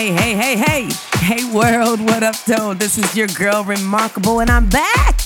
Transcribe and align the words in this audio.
Hey, 0.00 0.12
hey, 0.12 0.34
hey, 0.34 0.56
hey. 0.56 0.88
Hey, 1.18 1.52
world, 1.52 2.00
what 2.00 2.22
up, 2.22 2.34
though? 2.46 2.72
This 2.72 2.96
is 2.96 3.14
your 3.14 3.26
girl, 3.26 3.64
Rimarkable, 3.64 4.40
and 4.40 4.48
I'm 4.48 4.66
back. 4.66 5.20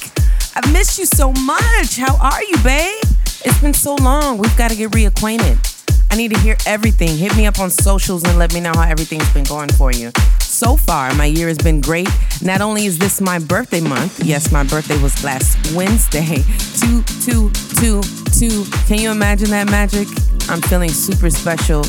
I've 0.57 0.73
missed 0.73 0.99
you 0.99 1.07
so 1.07 1.31
much. 1.31 1.97
How 1.97 2.17
are 2.17 2.43
you, 2.43 2.57
babe? 2.57 3.01
It's 3.45 3.61
been 3.61 3.73
so 3.73 3.95
long. 3.95 4.37
We've 4.37 4.57
got 4.57 4.73
to 4.73 4.77
get 4.77 4.91
reacquainted. 4.91 5.61
I 6.11 6.17
need 6.17 6.33
to 6.33 6.41
hear 6.41 6.57
everything. 6.67 7.17
Hit 7.17 7.37
me 7.37 7.47
up 7.47 7.61
on 7.61 7.71
socials 7.71 8.25
and 8.25 8.37
let 8.37 8.53
me 8.53 8.59
know 8.59 8.73
how 8.75 8.89
everything's 8.89 9.33
been 9.33 9.45
going 9.45 9.69
for 9.69 9.93
you. 9.93 10.11
So 10.41 10.75
far, 10.75 11.15
my 11.15 11.27
year 11.27 11.47
has 11.47 11.59
been 11.59 11.81
great. 11.81 12.09
Not 12.43 12.61
only 12.61 12.87
is 12.87 12.99
this 12.99 13.21
my 13.21 13.39
birthday 13.39 13.81
month, 13.81 14.25
yes, 14.25 14.51
my 14.51 14.65
birthday 14.65 15.01
was 15.01 15.23
last 15.23 15.73
Wednesday. 15.77 16.43
Two, 16.81 17.05
two, 17.23 17.49
two, 17.79 18.03
two. 18.33 18.65
Can 18.89 18.99
you 18.99 19.13
imagine 19.13 19.51
that 19.51 19.71
magic? 19.71 20.09
I'm 20.51 20.61
feeling 20.63 20.91
super 20.91 21.31
special 21.31 21.85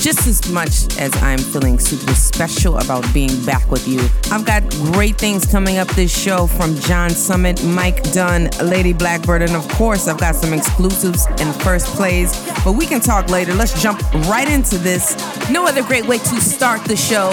just 0.00 0.26
as 0.26 0.50
much 0.50 0.96
as 0.98 1.14
I'm 1.22 1.38
feeling 1.38 1.78
super 1.78 2.14
special 2.14 2.78
about 2.78 3.04
being 3.12 3.44
back 3.44 3.68
with 3.70 3.86
you. 3.88 4.00
I've 4.30 4.44
got 4.44 4.68
great 4.92 5.16
things 5.16 5.44
coming 5.44 5.78
up 5.78 5.88
this 5.88 6.16
show 6.16 6.46
from 6.46 6.76
John 6.76 7.10
Summit, 7.10 7.62
Mike 7.64 8.02
Dunn, 8.12 8.48
Lady 8.62 8.92
Blackbird, 8.92 9.42
and 9.42 9.56
of 9.56 9.68
course, 9.70 10.06
I've 10.08 10.18
got 10.18 10.36
some 10.36 10.52
exclusives 10.52 11.26
in 11.40 11.52
first 11.60 11.86
plays, 11.96 12.32
But 12.64 12.72
we 12.72 12.86
can 12.86 13.00
talk 13.00 13.28
later. 13.28 13.54
Let's 13.54 13.80
jump 13.82 14.02
right 14.28 14.48
into 14.48 14.78
this. 14.78 15.16
No 15.50 15.66
other 15.66 15.82
great 15.82 16.06
way 16.06 16.18
to 16.18 16.40
start 16.40 16.84
the 16.84 16.96
show 16.96 17.30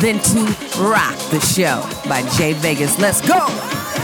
than 0.00 0.18
to 0.18 0.40
rock 0.82 1.16
the 1.30 1.40
show 1.40 1.82
by 2.08 2.22
Jay 2.36 2.52
Vegas. 2.54 2.98
Let's 2.98 3.20
go! 3.26 3.97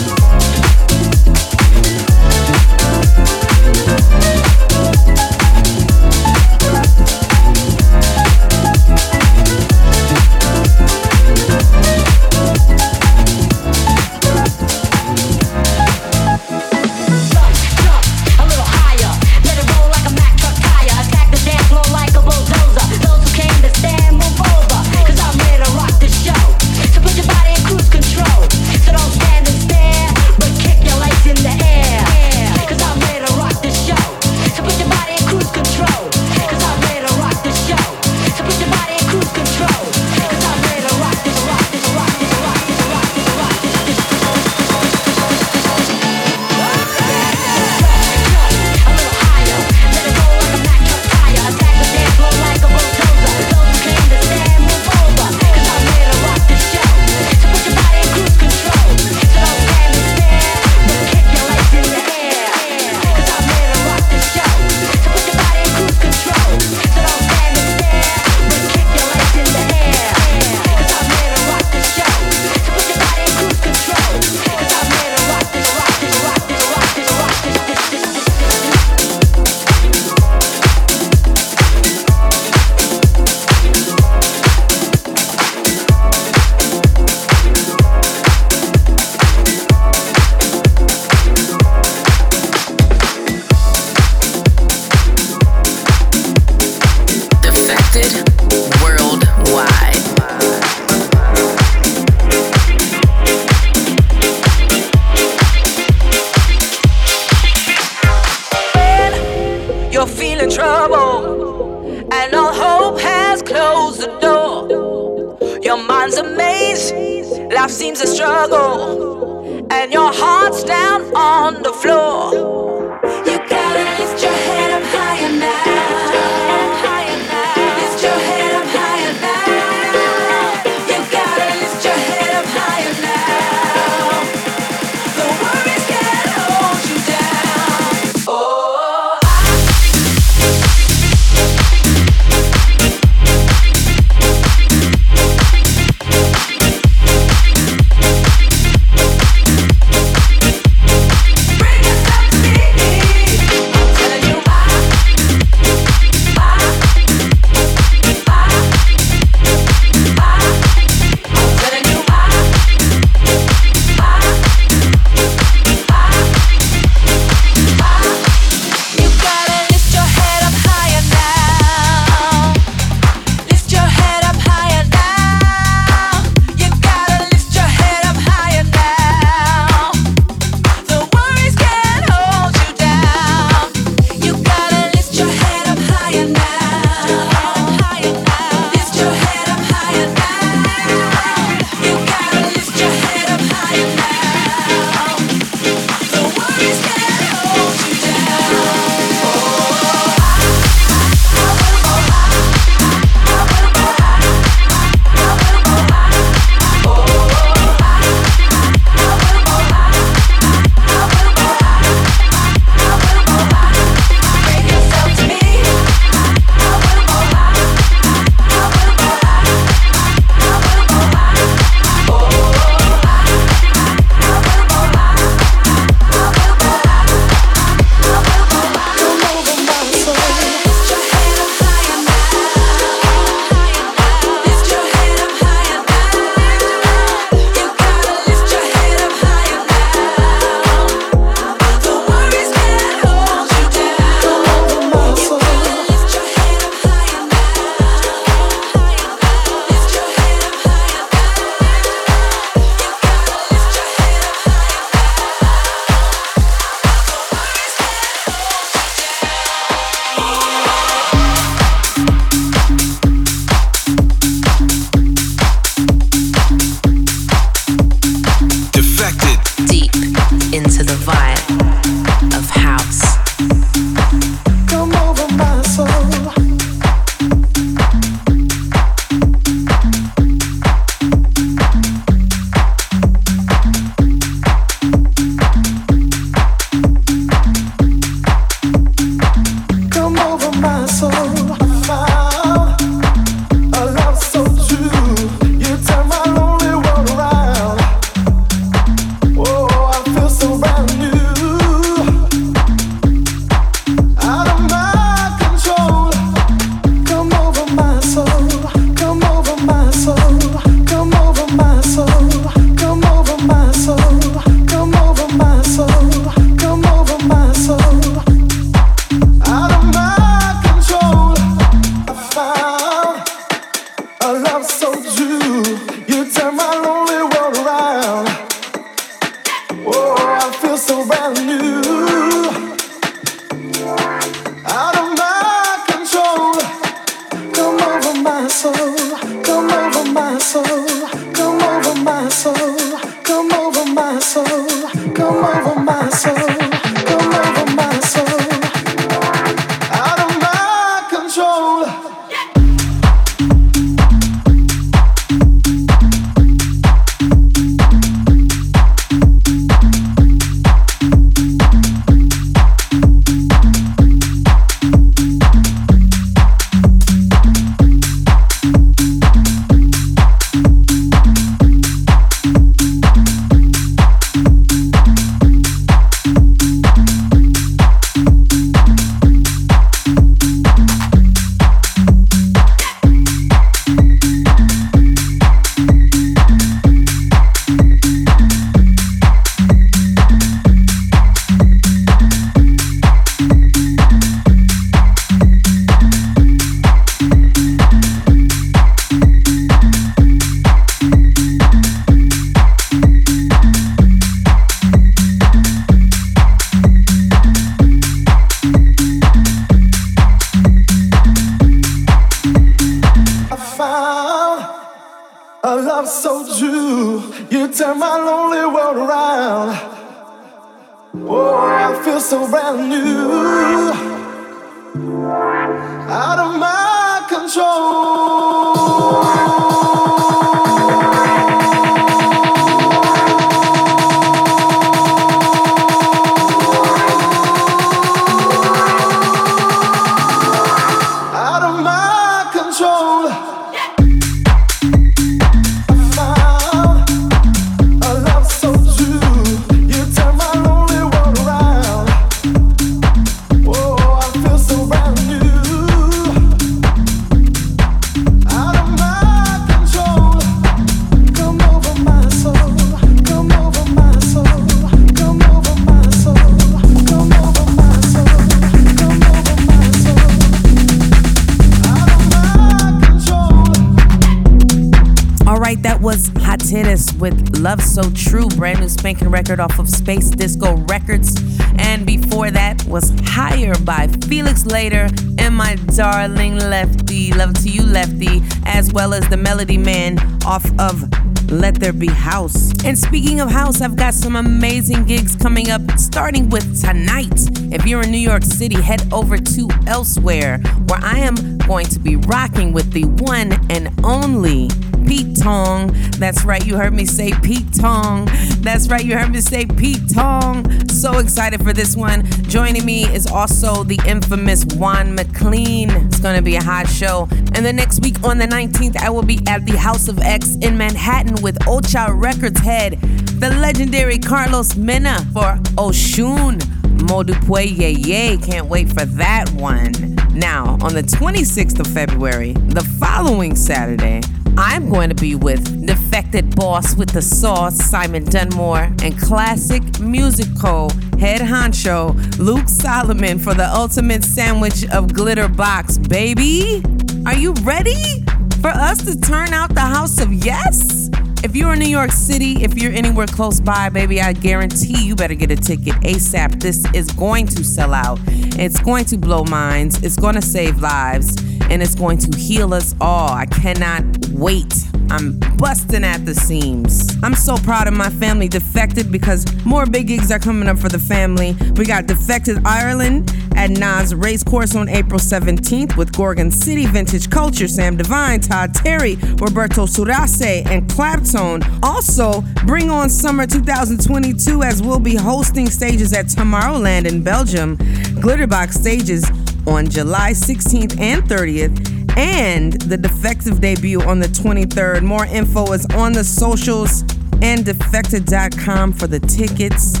Be 491.98 492.06
House. 492.06 492.72
And 492.84 492.98
speaking 492.98 493.40
of 493.40 493.50
house, 493.50 493.80
I've 493.80 493.96
got 493.96 494.12
some 494.12 494.36
amazing 494.36 495.04
gigs 495.04 495.34
coming 495.34 495.70
up, 495.70 495.80
starting 495.98 496.50
with 496.50 496.80
tonight. 496.80 497.32
If 497.72 497.86
you're 497.86 498.02
in 498.02 498.10
New 498.10 498.18
York 498.18 498.42
City, 498.42 498.80
head 498.80 499.10
over 499.12 499.38
to 499.38 499.68
Elsewhere, 499.86 500.58
where 500.88 501.00
I 501.02 501.18
am 501.18 501.58
going 501.58 501.86
to 501.86 501.98
be 501.98 502.16
rocking 502.16 502.72
with 502.72 502.92
the 502.92 503.04
one 503.04 503.52
and 503.70 503.88
only 504.04 504.68
Pete 505.06 505.36
Tong. 505.40 505.92
That's 506.18 506.44
right, 506.44 506.64
you 506.66 506.76
heard 506.76 506.92
me 506.92 507.04
say 507.06 507.32
Pete 507.42 507.72
Tong. 507.74 508.26
That's 508.60 508.88
right, 508.88 509.04
you 509.04 509.16
heard 509.16 509.30
me 509.30 509.40
say 509.40 509.66
Pete 509.66 510.12
Tong. 510.12 510.88
So 510.88 511.18
excited 511.18 511.62
for 511.62 511.72
this 511.72 511.96
one. 511.96 512.24
Joining 512.48 512.84
me 512.84 513.04
is 513.04 513.26
also 513.26 513.84
the 513.84 514.00
infamous 514.06 514.64
Juan 514.64 515.14
MacLean. 515.14 515.90
It's 515.90 516.20
gonna 516.20 516.42
be 516.42 516.56
a 516.56 516.62
hot 516.62 516.88
show. 516.88 517.28
And 517.54 517.64
the 517.64 517.72
next 517.72 518.02
week 518.02 518.22
on 518.24 518.38
the 518.38 518.46
19th, 518.46 518.96
I 518.96 519.10
will 519.10 519.22
be 519.22 519.40
at 519.46 519.64
the 519.64 519.76
House 519.76 520.08
of 520.08 520.18
X 520.18 520.56
in 520.56 520.76
Manhattan 520.76 521.42
with 521.42 521.58
Ocha 521.66 522.12
Records 522.12 522.60
head, 522.60 523.00
the 523.40 523.50
legendary 523.50 524.18
Carlos 524.18 524.76
Mena 524.76 525.18
for 525.32 525.58
Oshun. 525.76 526.60
Modupue 526.96 527.78
Ye 527.78 527.90
Ye. 527.90 528.38
Can't 528.38 528.66
wait 528.66 528.88
for 528.88 529.04
that 529.04 529.50
one. 529.50 529.92
Now, 530.34 530.78
on 530.82 530.94
the 530.94 531.02
26th 531.02 531.78
of 531.78 531.86
February, 531.86 532.52
the 532.52 532.82
following 532.98 533.54
Saturday, 533.54 534.22
I'm 534.58 534.88
going 534.88 535.10
to 535.10 535.14
be 535.14 535.34
with 535.34 535.86
Defected 535.86 536.56
Boss 536.56 536.96
with 536.96 537.10
the 537.10 537.20
Sauce, 537.20 537.76
Simon 537.76 538.24
Dunmore, 538.24 538.90
and 539.02 539.18
Classic 539.20 539.82
Musical 540.00 540.90
head 541.18 541.40
honcho, 541.40 542.38
Luke 542.38 542.68
Solomon, 542.68 543.38
for 543.38 543.52
the 543.52 543.68
ultimate 543.68 544.24
sandwich 544.24 544.84
of 544.84 545.08
Glitterbox, 545.08 546.08
baby. 546.08 546.82
Are 547.26 547.36
you 547.36 547.52
ready 547.64 548.24
for 548.62 548.68
us 548.68 549.04
to 549.04 549.20
turn 549.20 549.52
out 549.52 549.74
the 549.74 549.80
house 549.80 550.20
of 550.20 550.32
yes? 550.32 551.05
If 551.46 551.54
you're 551.54 551.74
in 551.74 551.78
New 551.78 551.88
York 551.88 552.10
City, 552.10 552.64
if 552.64 552.74
you're 552.76 552.90
anywhere 552.90 553.28
close 553.28 553.60
by, 553.60 553.88
baby, 553.88 554.20
I 554.20 554.32
guarantee 554.32 555.06
you 555.06 555.14
better 555.14 555.36
get 555.36 555.52
a 555.52 555.56
ticket 555.56 555.94
ASAP. 556.02 556.60
This 556.60 556.84
is 556.92 557.08
going 557.12 557.46
to 557.46 557.62
sell 557.62 557.94
out. 557.94 558.18
It's 558.26 558.80
going 558.80 559.04
to 559.04 559.16
blow 559.16 559.44
minds. 559.44 560.02
It's 560.02 560.16
going 560.16 560.34
to 560.34 560.42
save 560.42 560.80
lives 560.80 561.36
and 561.70 561.84
it's 561.84 561.94
going 561.94 562.18
to 562.18 562.36
heal 562.36 562.74
us 562.74 562.96
all. 563.00 563.30
I 563.30 563.46
cannot 563.46 564.02
wait. 564.30 564.74
I'm 565.10 565.38
busting 565.56 566.04
at 566.04 566.26
the 566.26 566.34
seams. 566.34 567.16
I'm 567.22 567.34
so 567.34 567.56
proud 567.56 567.86
of 567.88 567.94
my 567.94 568.10
family, 568.10 568.48
Defected, 568.48 569.12
because 569.12 569.46
more 569.64 569.86
big 569.86 570.08
gigs 570.08 570.30
are 570.30 570.38
coming 570.38 570.68
up 570.68 570.78
for 570.78 570.88
the 570.88 570.98
family. 570.98 571.56
We 571.76 571.84
got 571.84 572.06
Defected 572.06 572.58
Ireland 572.64 573.30
at 573.56 573.70
Naas 573.70 574.20
Racecourse 574.20 574.74
on 574.74 574.88
April 574.88 575.18
17th 575.18 575.96
with 575.96 576.14
Gorgon 576.16 576.50
City 576.50 576.86
Vintage 576.86 577.30
Culture, 577.30 577.68
Sam 577.68 577.96
Divine, 577.96 578.40
Todd 578.40 578.74
Terry, 578.74 579.16
Roberto 579.38 579.86
Surace, 579.86 580.66
and 580.66 580.88
Claptone. 580.90 581.62
Also, 581.82 582.42
bring 582.66 582.90
on 582.90 583.08
summer 583.08 583.46
2022 583.46 584.62
as 584.62 584.82
we'll 584.82 585.00
be 585.00 585.14
hosting 585.14 585.70
stages 585.70 586.12
at 586.12 586.26
Tomorrowland 586.26 587.06
in 587.06 587.22
Belgium, 587.22 587.76
Glitterbox 588.20 588.72
stages 588.72 589.24
on 589.66 589.88
July 589.88 590.32
16th 590.32 590.98
and 591.00 591.22
30th, 591.24 592.05
and 592.16 592.72
the 592.82 592.96
Defective 592.96 593.60
debut 593.60 594.00
on 594.02 594.18
the 594.18 594.26
23rd. 594.26 595.02
More 595.02 595.26
info 595.26 595.72
is 595.72 595.86
on 595.94 596.12
the 596.12 596.24
socials 596.24 597.02
and 597.42 597.64
defected.com 597.64 598.92
for 598.94 599.06
the 599.06 599.20
tickets. 599.20 600.00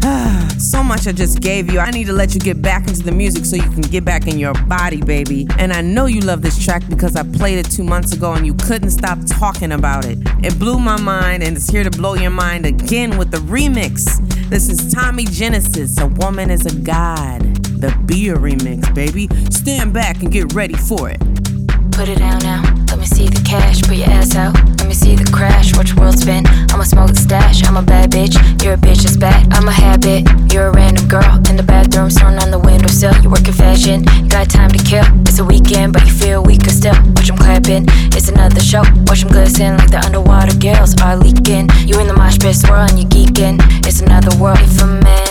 so 0.70 0.82
much 0.82 1.06
I 1.06 1.12
just 1.12 1.40
gave 1.40 1.70
you. 1.70 1.78
I 1.78 1.90
need 1.90 2.06
to 2.06 2.12
let 2.12 2.34
you 2.34 2.40
get 2.40 2.62
back 2.62 2.88
into 2.88 3.02
the 3.02 3.12
music 3.12 3.44
so 3.44 3.56
you 3.56 3.70
can 3.70 3.82
get 3.82 4.04
back 4.04 4.26
in 4.26 4.38
your 4.38 4.54
body, 4.64 5.02
baby. 5.02 5.46
And 5.58 5.72
I 5.72 5.82
know 5.82 6.06
you 6.06 6.20
love 6.20 6.42
this 6.42 6.62
track 6.62 6.82
because 6.88 7.14
I 7.14 7.22
played 7.22 7.58
it 7.58 7.70
two 7.70 7.84
months 7.84 8.12
ago 8.12 8.32
and 8.32 8.46
you 8.46 8.54
couldn't 8.54 8.90
stop 8.90 9.18
talking 9.26 9.72
about 9.72 10.06
it. 10.06 10.18
It 10.42 10.58
blew 10.58 10.78
my 10.78 10.98
mind 10.98 11.42
and 11.42 11.56
it's 11.56 11.68
here 11.68 11.84
to 11.84 11.90
blow 11.90 12.14
your 12.14 12.30
mind 12.30 12.64
again 12.64 13.18
with 13.18 13.30
the 13.30 13.38
remix. 13.38 14.06
This 14.48 14.68
is 14.68 14.92
Tommy 14.92 15.26
Genesis, 15.26 15.98
A 15.98 16.06
Woman 16.06 16.50
is 16.50 16.64
a 16.64 16.74
God 16.80 17.57
the 17.80 17.94
Bia 18.06 18.34
remix, 18.34 18.92
baby. 18.94 19.28
Stand 19.50 19.92
back 19.92 20.22
and 20.22 20.32
get 20.32 20.52
ready 20.54 20.74
for 20.74 21.08
it. 21.10 21.20
Put 21.92 22.08
it 22.08 22.18
down 22.18 22.38
now. 22.40 22.62
Let 22.88 22.98
me 22.98 23.06
see 23.06 23.26
the 23.26 23.42
cash. 23.42 23.82
Put 23.82 23.96
your 23.96 24.10
ass 24.10 24.34
out. 24.34 24.54
Let 24.78 24.86
me 24.86 24.94
see 24.94 25.14
the 25.14 25.28
crash. 25.32 25.76
Watch 25.76 25.94
the 25.94 26.00
world 26.00 26.18
spin. 26.18 26.46
I'ma 26.70 26.84
smoke 26.84 27.10
the 27.10 27.16
stash. 27.16 27.66
I'm 27.66 27.76
a 27.76 27.82
bad 27.82 28.10
bitch. 28.10 28.34
You're 28.62 28.74
a 28.74 28.76
bitch 28.76 29.02
that's 29.02 29.16
bad. 29.16 29.52
I'm 29.52 29.68
a 29.68 29.72
habit. 29.72 30.26
You're 30.52 30.68
a 30.68 30.72
random 30.72 31.08
girl 31.08 31.38
in 31.50 31.56
the 31.56 31.62
bathroom, 31.62 32.10
thrown 32.10 32.38
on 32.38 32.50
the 32.50 32.58
windowsill. 32.58 33.14
You 33.22 33.30
work 33.30 33.46
in 33.46 33.54
fashion. 33.54 34.04
You 34.22 34.28
got 34.28 34.50
time 34.50 34.70
to 34.70 34.82
kill. 34.82 35.04
It's 35.22 35.38
a 35.38 35.44
weekend, 35.44 35.92
but 35.92 36.06
you 36.06 36.12
feel 36.12 36.42
weaker 36.42 36.70
still. 36.70 36.94
Watch 37.14 37.28
them 37.28 37.36
clapping. 37.36 37.86
It's 38.14 38.28
another 38.28 38.60
show. 38.60 38.82
Watch 39.06 39.22
them 39.22 39.30
glisten 39.30 39.76
like 39.76 39.90
the 39.90 39.98
underwater 39.98 40.56
girls 40.58 40.94
are 41.02 41.16
leaking. 41.16 41.70
You 41.86 41.98
in 42.00 42.06
the 42.06 42.14
mosh 42.14 42.38
pit 42.38 42.56
swirling. 42.56 42.98
You 42.98 43.06
geeking. 43.06 43.58
It's 43.86 44.00
another 44.00 44.34
world. 44.38 44.58
If 44.60 44.82
a 44.82 44.86
man 44.86 45.27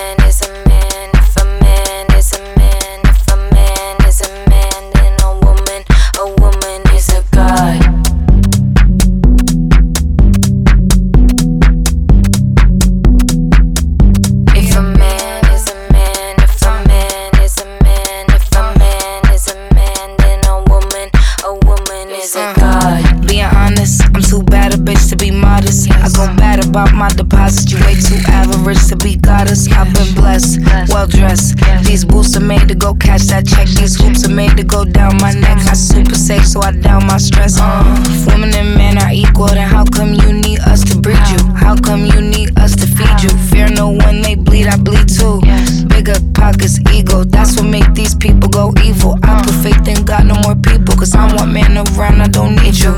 about 26.77 26.93
my 26.93 27.09
deposits. 27.09 27.71
You 27.71 27.79
way 27.85 27.95
too 27.95 28.21
average 28.29 28.85
to 28.89 28.95
be 28.95 29.15
goddess. 29.15 29.67
I've 29.71 29.91
been 29.93 30.13
blessed, 30.13 30.59
well 30.89 31.07
dressed. 31.07 31.57
These 31.83 32.05
boots 32.05 32.37
are 32.37 32.45
made 32.53 32.67
to 32.67 32.75
go 32.75 32.93
catch 32.93 33.23
that 33.33 33.47
check. 33.47 33.67
These 33.67 33.95
hoops 33.99 34.25
are 34.27 34.33
made 34.33 34.55
to 34.57 34.63
go 34.63 34.85
down 34.85 35.17
my 35.17 35.33
neck. 35.33 35.57
I 35.65 35.73
super 35.73 36.13
sex, 36.13 36.53
so 36.53 36.61
I 36.61 36.71
down 36.71 37.07
my 37.07 37.17
stress. 37.17 37.57
Uh, 37.59 37.81
women 38.27 38.53
and 38.53 38.75
men 38.75 38.97
are 38.99 39.11
equal, 39.11 39.47
then 39.47 39.67
how 39.67 39.85
come 39.85 40.13
you 40.13 40.33
need 40.33 40.59
us 40.59 40.83
to 40.91 40.99
breed 40.99 41.23
you? 41.33 41.41
How 41.55 41.75
come 41.75 42.05
you 42.05 42.21
need 42.21 42.57
us 42.59 42.75
to 42.75 42.85
feed 42.85 43.23
you? 43.23 43.33
Fear 43.49 43.69
no 43.69 43.89
one, 43.89 44.21
they 44.21 44.35
bleed, 44.35 44.67
I 44.67 44.77
bleed 44.77 45.09
too. 45.09 45.41
Bigger 45.87 46.19
pockets, 46.35 46.77
ego. 46.93 47.23
That's 47.23 47.55
what 47.57 47.65
make 47.65 47.91
these 47.95 48.13
people 48.13 48.49
go 48.49 48.71
evil. 48.85 49.17
I 49.23 49.41
put 49.43 49.55
faith 49.65 49.87
in 49.87 50.05
God, 50.05 50.27
no 50.27 50.35
more 50.45 50.55
people. 50.55 50.95
Cause 50.95 51.15
I'm 51.15 51.35
one 51.35 51.53
man 51.53 51.75
around, 51.77 52.21
I 52.21 52.27
don't 52.27 52.55
need 52.55 52.77
you. 52.77 52.93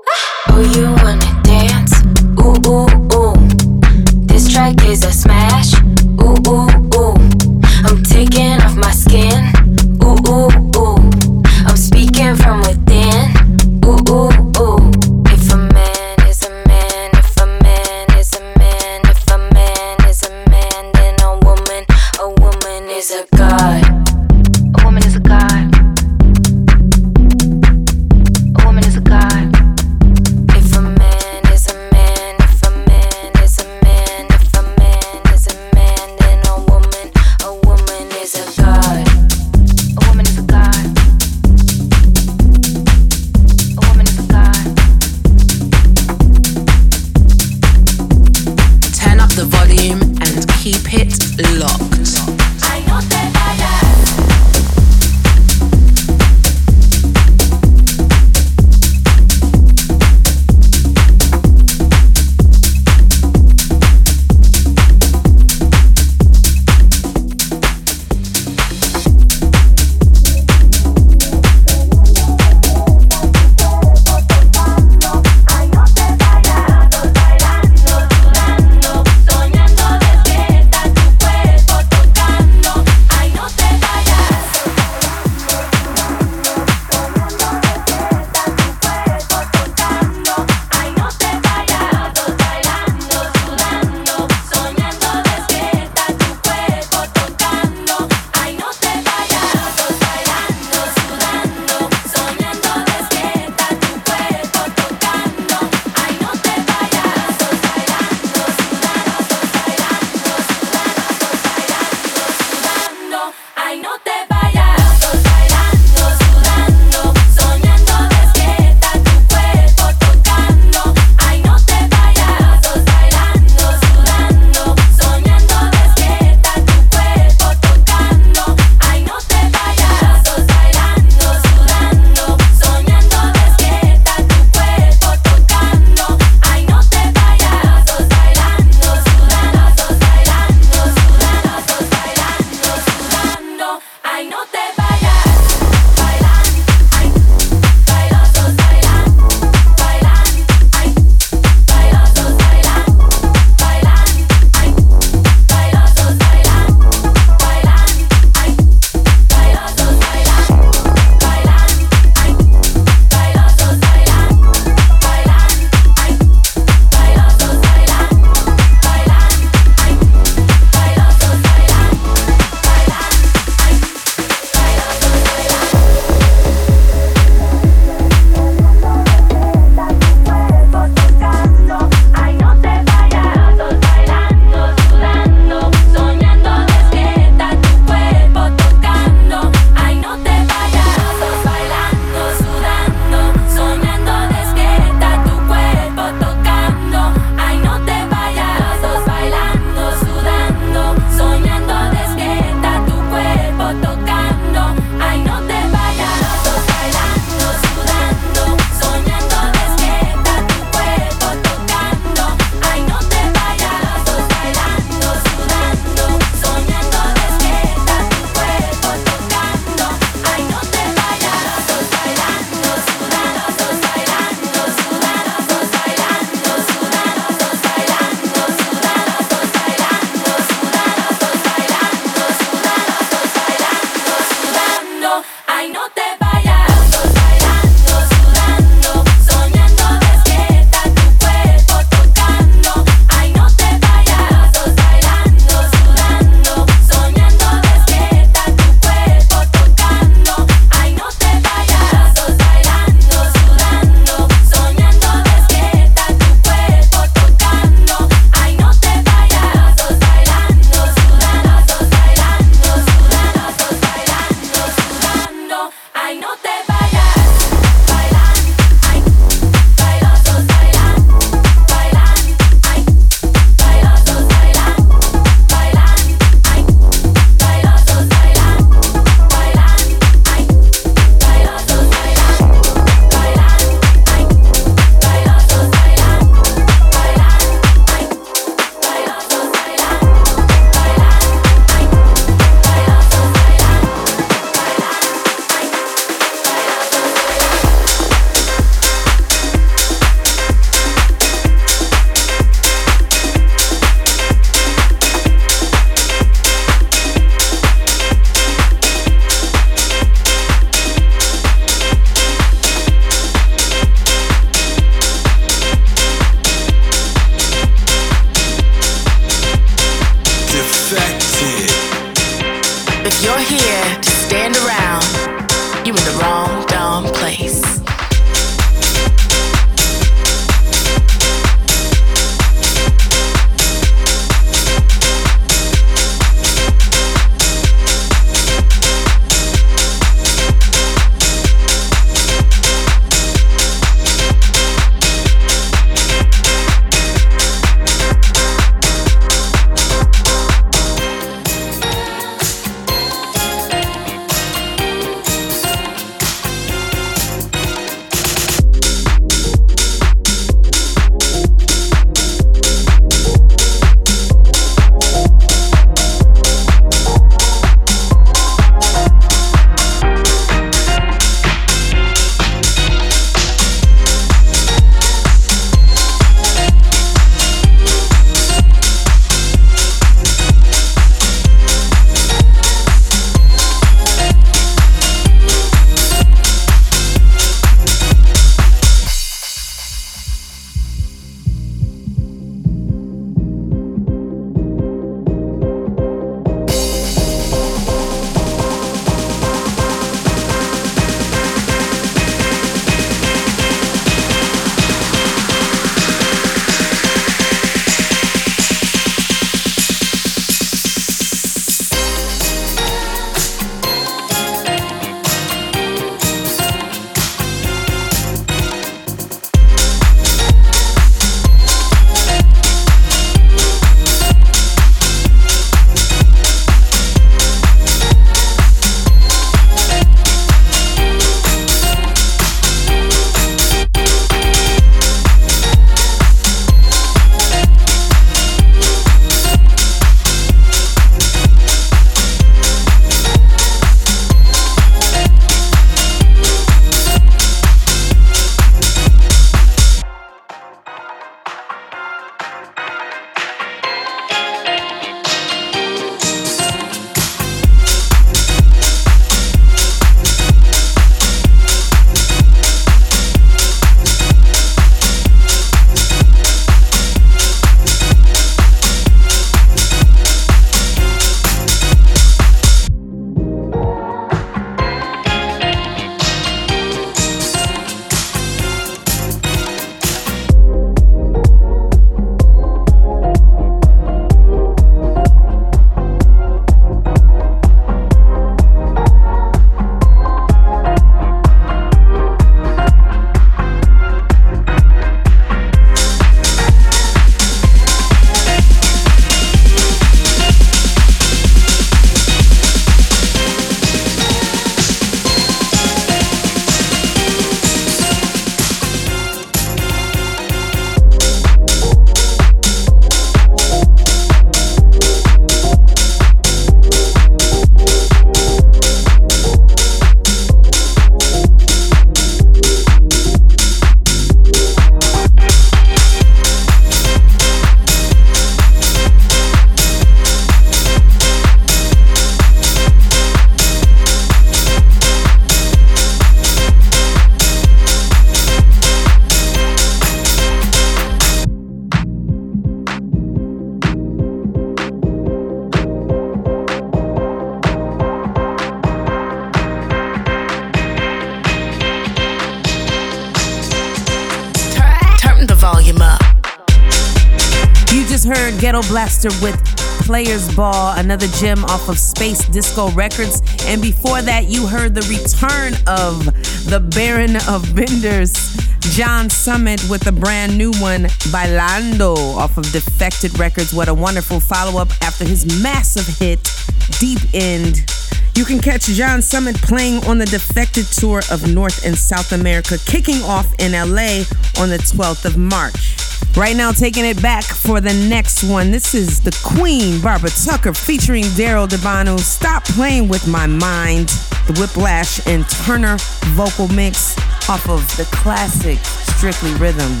Blaster 558.90 559.28
with 559.40 559.56
Players 560.04 560.52
Ball, 560.56 560.98
another 560.98 561.28
gem 561.38 561.64
off 561.66 561.88
of 561.88 561.94
Spacedisco 561.94 562.92
Records. 562.96 563.40
And 563.66 563.80
before 563.80 564.20
that, 564.20 564.46
you 564.48 564.66
heard 564.66 564.96
the 564.96 565.02
return 565.02 565.74
of 565.86 566.24
the 566.68 566.80
Baron 566.80 567.36
of 567.48 567.72
Benders, 567.72 568.34
John 568.80 569.30
Summit, 569.30 569.80
with 569.88 570.08
a 570.08 570.12
brand 570.12 570.58
new 570.58 570.72
one, 570.80 571.04
Bailando, 571.30 572.16
off 572.34 572.58
of 572.58 572.64
Defected 572.72 573.38
Records. 573.38 573.72
What 573.72 573.86
a 573.86 573.94
wonderful 573.94 574.40
follow 574.40 574.82
up 574.82 574.88
after 575.02 575.24
his 575.24 575.62
massive 575.62 576.08
hit, 576.18 576.50
Deep 576.98 577.20
End. 577.32 577.88
You 578.34 578.44
can 578.44 578.58
catch 578.58 578.86
John 578.86 579.22
Summit 579.22 579.54
playing 579.62 580.04
on 580.06 580.18
the 580.18 580.26
Defected 580.26 580.86
Tour 580.86 581.22
of 581.30 581.46
North 581.54 581.86
and 581.86 581.96
South 581.96 582.32
America, 582.32 582.76
kicking 582.86 583.22
off 583.22 583.46
in 583.60 583.70
LA 583.70 584.24
on 584.60 584.68
the 584.68 584.82
12th 584.82 585.26
of 585.26 585.36
March. 585.36 585.89
Right 586.36 586.56
now, 586.56 586.70
taking 586.70 587.04
it 587.04 587.20
back 587.20 587.44
for 587.44 587.80
the 587.80 587.92
next 588.08 588.44
one. 588.44 588.70
This 588.70 588.94
is 588.94 589.20
the 589.20 589.36
Queen, 589.44 590.00
Barbara 590.00 590.30
Tucker, 590.30 590.72
featuring 590.72 591.24
Darryl 591.24 591.68
D'Bonneau. 591.68 592.16
Stop 592.18 592.64
playing 592.64 593.08
with 593.08 593.26
my 593.26 593.46
mind. 593.46 594.08
The 594.46 594.56
Whiplash 594.58 595.26
and 595.26 595.48
Turner 595.48 595.96
vocal 596.34 596.68
mix 596.68 597.18
off 597.48 597.68
of 597.68 597.80
the 597.96 598.04
classic 598.12 598.78
Strictly 599.16 599.52
Rhythm. 599.54 600.00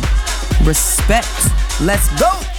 Respect. 0.64 1.28
Let's 1.80 2.08
go. 2.18 2.49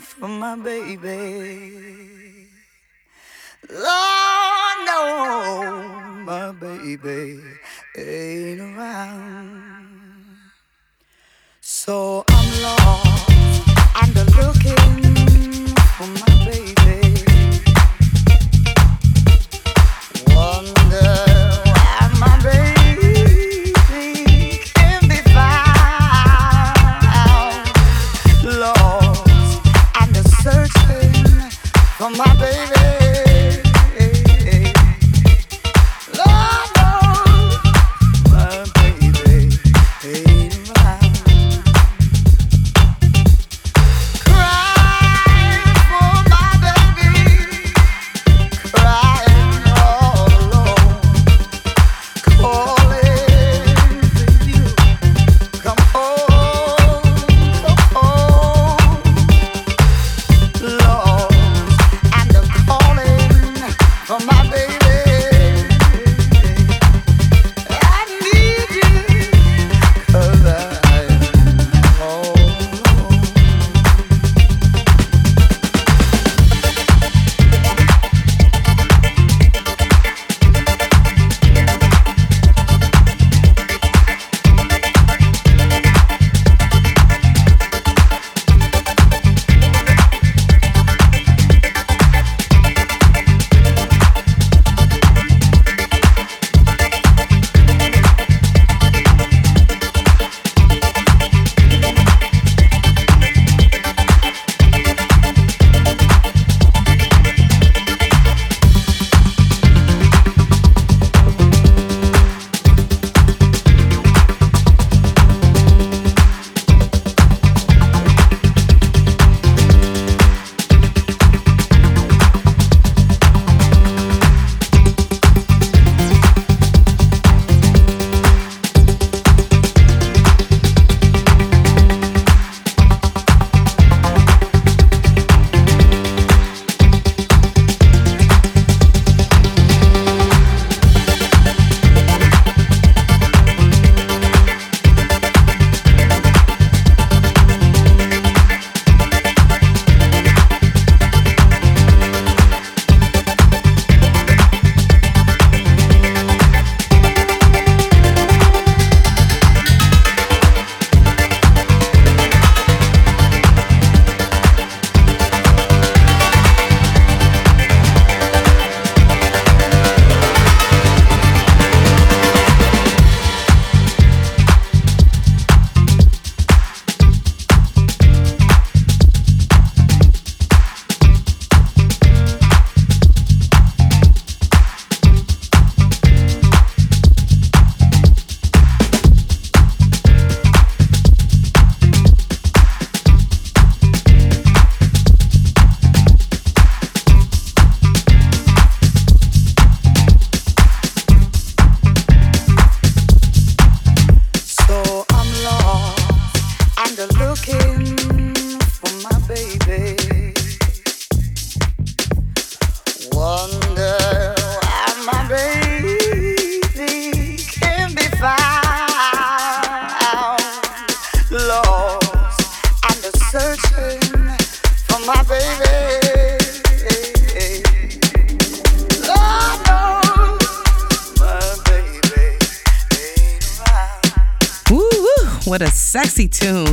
For 0.00 0.28
my 0.28 0.56
baby. 0.56 2.48
Lord, 3.68 4.78
no, 4.86 6.22
my 6.24 6.52
baby 6.52 7.40
ain't 7.96 8.60
around. 8.60 10.36
So 11.60 12.24
I'm 12.28 12.62
lost 12.62 13.30
and 14.02 14.16
looking 14.36 15.66
for 15.96 16.06
my 16.06 16.29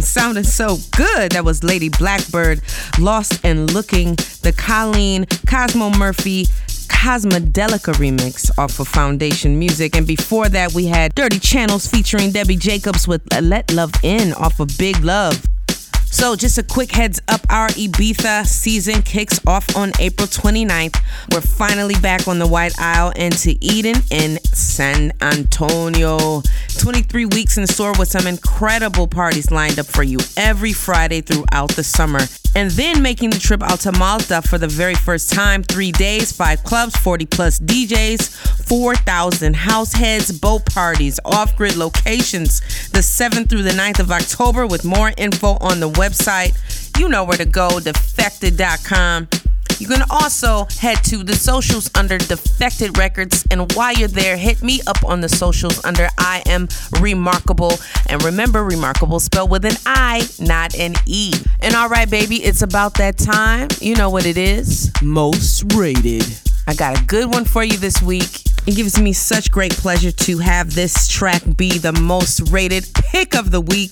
sounded 0.01 0.45
so 0.45 0.77
good. 0.95 1.31
That 1.31 1.45
was 1.45 1.63
Lady 1.63 1.89
Blackbird, 1.89 2.61
Lost 2.99 3.39
and 3.43 3.71
Looking, 3.73 4.15
the 4.41 4.53
Colleen 4.55 5.25
Cosmo 5.47 5.89
Murphy 5.91 6.45
Cosmodelica 6.87 7.93
remix 7.95 8.49
off 8.57 8.79
of 8.79 8.87
Foundation 8.87 9.57
Music. 9.57 9.95
And 9.95 10.05
before 10.05 10.49
that, 10.49 10.73
we 10.73 10.85
had 10.85 11.15
Dirty 11.15 11.39
Channels 11.39 11.87
featuring 11.87 12.31
Debbie 12.31 12.55
Jacobs 12.55 13.07
with 13.07 13.21
Let 13.41 13.73
Love 13.73 13.91
In 14.03 14.33
off 14.33 14.59
of 14.59 14.69
Big 14.77 15.03
Love. 15.03 15.41
So, 16.09 16.35
just 16.35 16.57
a 16.57 16.63
quick 16.63 16.91
heads 16.91 17.21
up 17.27 17.41
our 17.49 17.67
Ibiza 17.69 18.45
season 18.45 19.01
kicks 19.01 19.39
off 19.45 19.75
on 19.75 19.91
April 19.99 20.27
29th. 20.27 20.97
We're 21.31 21.41
finally 21.41 21.95
back 21.95 22.27
on 22.27 22.39
the 22.39 22.47
White 22.47 22.73
Isle 22.79 23.11
and 23.15 23.33
to 23.39 23.63
Eden 23.63 24.01
in 24.09 24.39
San 24.45 25.11
Antonio. 25.21 26.41
23 26.79 27.25
weeks 27.25 27.57
in 27.57 27.67
store 27.67 27.93
with 27.99 28.07
some 28.07 28.25
incredible 28.25 29.07
parties 29.07 29.51
lined 29.51 29.79
up 29.79 29.85
for 29.85 30.03
you 30.03 30.17
every 30.37 30.73
Friday 30.73 31.21
throughout 31.21 31.71
the 31.75 31.83
summer. 31.83 32.21
And 32.55 32.71
then 32.71 33.01
making 33.01 33.29
the 33.29 33.39
trip 33.39 33.61
out 33.61 33.81
to 33.81 33.91
Malta 33.91 34.41
for 34.41 34.57
the 34.57 34.67
very 34.67 34.95
first 34.95 35.31
time. 35.31 35.63
Three 35.63 35.91
days, 35.91 36.31
five 36.31 36.63
clubs, 36.63 36.95
40 36.97 37.25
plus 37.25 37.59
DJs, 37.59 38.29
4,000 38.67 39.55
house 39.55 39.93
heads, 39.93 40.31
boat 40.37 40.65
parties, 40.65 41.19
off 41.23 41.55
grid 41.55 41.75
locations, 41.75 42.59
the 42.89 42.99
7th 42.99 43.49
through 43.49 43.63
the 43.63 43.71
9th 43.71 43.99
of 43.99 44.11
October, 44.11 44.65
with 44.65 44.83
more 44.83 45.11
info 45.17 45.57
on 45.61 45.79
the 45.79 45.89
website. 45.89 46.57
You 46.99 47.09
know 47.09 47.23
where 47.23 47.37
to 47.37 47.45
go, 47.45 47.79
defected.com. 47.79 49.46
You 49.79 49.87
can 49.87 50.03
also 50.09 50.65
head 50.79 51.03
to 51.05 51.23
the 51.23 51.35
socials 51.35 51.89
under 51.95 52.17
Defected 52.17 52.97
Records. 52.97 53.45
And 53.51 53.71
while 53.73 53.93
you're 53.93 54.07
there, 54.07 54.35
hit 54.35 54.63
me 54.63 54.81
up 54.87 55.03
on 55.05 55.21
the 55.21 55.29
socials 55.29 55.83
under 55.85 56.07
I 56.17 56.41
am 56.47 56.67
Rimarkable. 56.99 57.79
And 58.07 58.23
remember, 58.23 58.67
Rimarkable 58.67 59.21
spelled 59.21 59.51
with 59.51 59.65
an 59.65 59.75
I, 59.85 60.27
not 60.39 60.75
an 60.75 60.95
E. 61.05 61.33
And 61.59 61.75
all 61.75 61.89
right, 61.89 62.09
baby, 62.09 62.37
it's 62.37 62.63
about 62.63 62.95
that 62.95 63.17
time. 63.17 63.67
You 63.79 63.95
know 63.95 64.09
what 64.09 64.25
it 64.25 64.37
is. 64.37 64.91
Most 65.03 65.71
rated. 65.75 66.25
I 66.65 66.73
got 66.73 66.99
a 66.99 67.05
good 67.05 67.29
one 67.29 67.45
for 67.45 67.63
you 67.63 67.77
this 67.77 68.01
week. 68.01 68.43
It 68.65 68.75
gives 68.75 68.99
me 68.99 69.13
such 69.13 69.51
great 69.51 69.71
pleasure 69.71 70.11
to 70.11 70.39
have 70.39 70.73
this 70.73 71.07
track 71.07 71.41
be 71.55 71.77
the 71.77 71.93
most 71.93 72.51
rated 72.51 72.89
pick 72.93 73.35
of 73.35 73.51
the 73.51 73.61
week. 73.61 73.91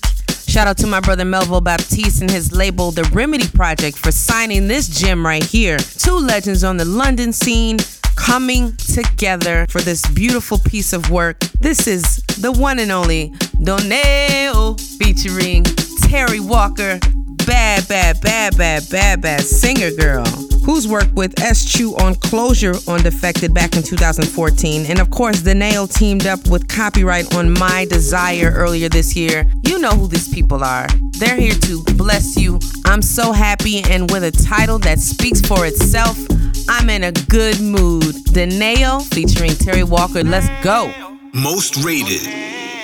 Shout 0.56 0.68
out 0.68 0.78
to 0.78 0.88
my 0.88 1.02
brother 1.02 1.26
Melville 1.26 1.60
Baptiste 1.60 2.22
and 2.22 2.32
his 2.32 2.54
label, 2.54 2.90
The 2.90 3.04
Remedy 3.12 3.46
Project, 3.46 3.98
for 3.98 4.10
signing 4.10 4.70
this 4.70 4.88
gem 4.88 5.26
right 5.26 5.44
here. 5.44 5.78
Two 5.78 6.18
legends 6.18 6.64
on 6.64 6.78
the 6.78 6.86
London 6.86 7.34
scene 7.34 7.78
coming 8.16 8.74
together 8.78 9.68
for 9.68 9.82
this 9.82 10.08
beautiful 10.14 10.58
piece 10.58 10.94
of 10.94 11.12
work. 11.12 11.42
This 11.60 11.88
is 11.88 12.24
the 12.40 12.54
one 12.54 12.80
and 12.80 12.90
only 12.90 13.32
Donae'O 13.60 14.80
featuring 14.98 15.66
Terri 16.08 16.40
Walker, 16.40 17.00
bad, 17.46 17.88
bad, 17.88 18.22
bad, 18.22 18.58
bad, 18.58 18.84
bad, 18.90 19.22
bad 19.22 19.42
singer 19.42 19.92
girl 19.92 20.26
who's 20.66 20.88
worked 20.88 21.14
with 21.14 21.40
S. 21.40 21.64
Chew 21.64 21.96
on 21.98 22.16
Closure 22.16 22.74
on 22.88 23.04
Defected 23.04 23.54
back 23.54 23.76
in 23.76 23.84
2014. 23.84 24.88
And 24.88 25.00
of 25.00 25.12
course, 25.12 25.42
Donae'O 25.44 25.92
teamed 25.94 26.26
up 26.26 26.48
with 26.50 26.68
Copyright 26.68 27.36
on 27.36 27.54
My 27.54 27.86
Desire 27.86 28.52
earlier 28.54 28.90
this 28.90 29.16
year. 29.16 29.46
You 29.64 29.80
know 29.80 29.92
who 29.92 30.08
these 30.08 30.28
people 30.28 30.64
are. 30.64 30.88
They're 31.12 31.38
here 31.38 31.54
to 31.54 31.84
bless 31.96 32.36
you. 32.36 32.60
I'm 32.86 33.02
so 33.02 33.32
happy, 33.32 33.84
and 33.84 34.10
with 34.12 34.24
a 34.24 34.32
title 34.32 34.80
that 34.80 35.00
speaks 35.00 35.40
for 35.42 35.66
itself, 35.66 36.18
I'm 36.68 36.90
in 36.90 37.04
a 37.04 37.12
good 37.12 37.62
mood. 37.62 38.16
Donae'O 38.34 39.06
featuring 39.14 39.52
Terri 39.52 39.88
Walker. 39.88 40.24
Let's 40.24 40.50
go. 40.64 40.92
Most 41.34 41.78
rated. 41.84 42.75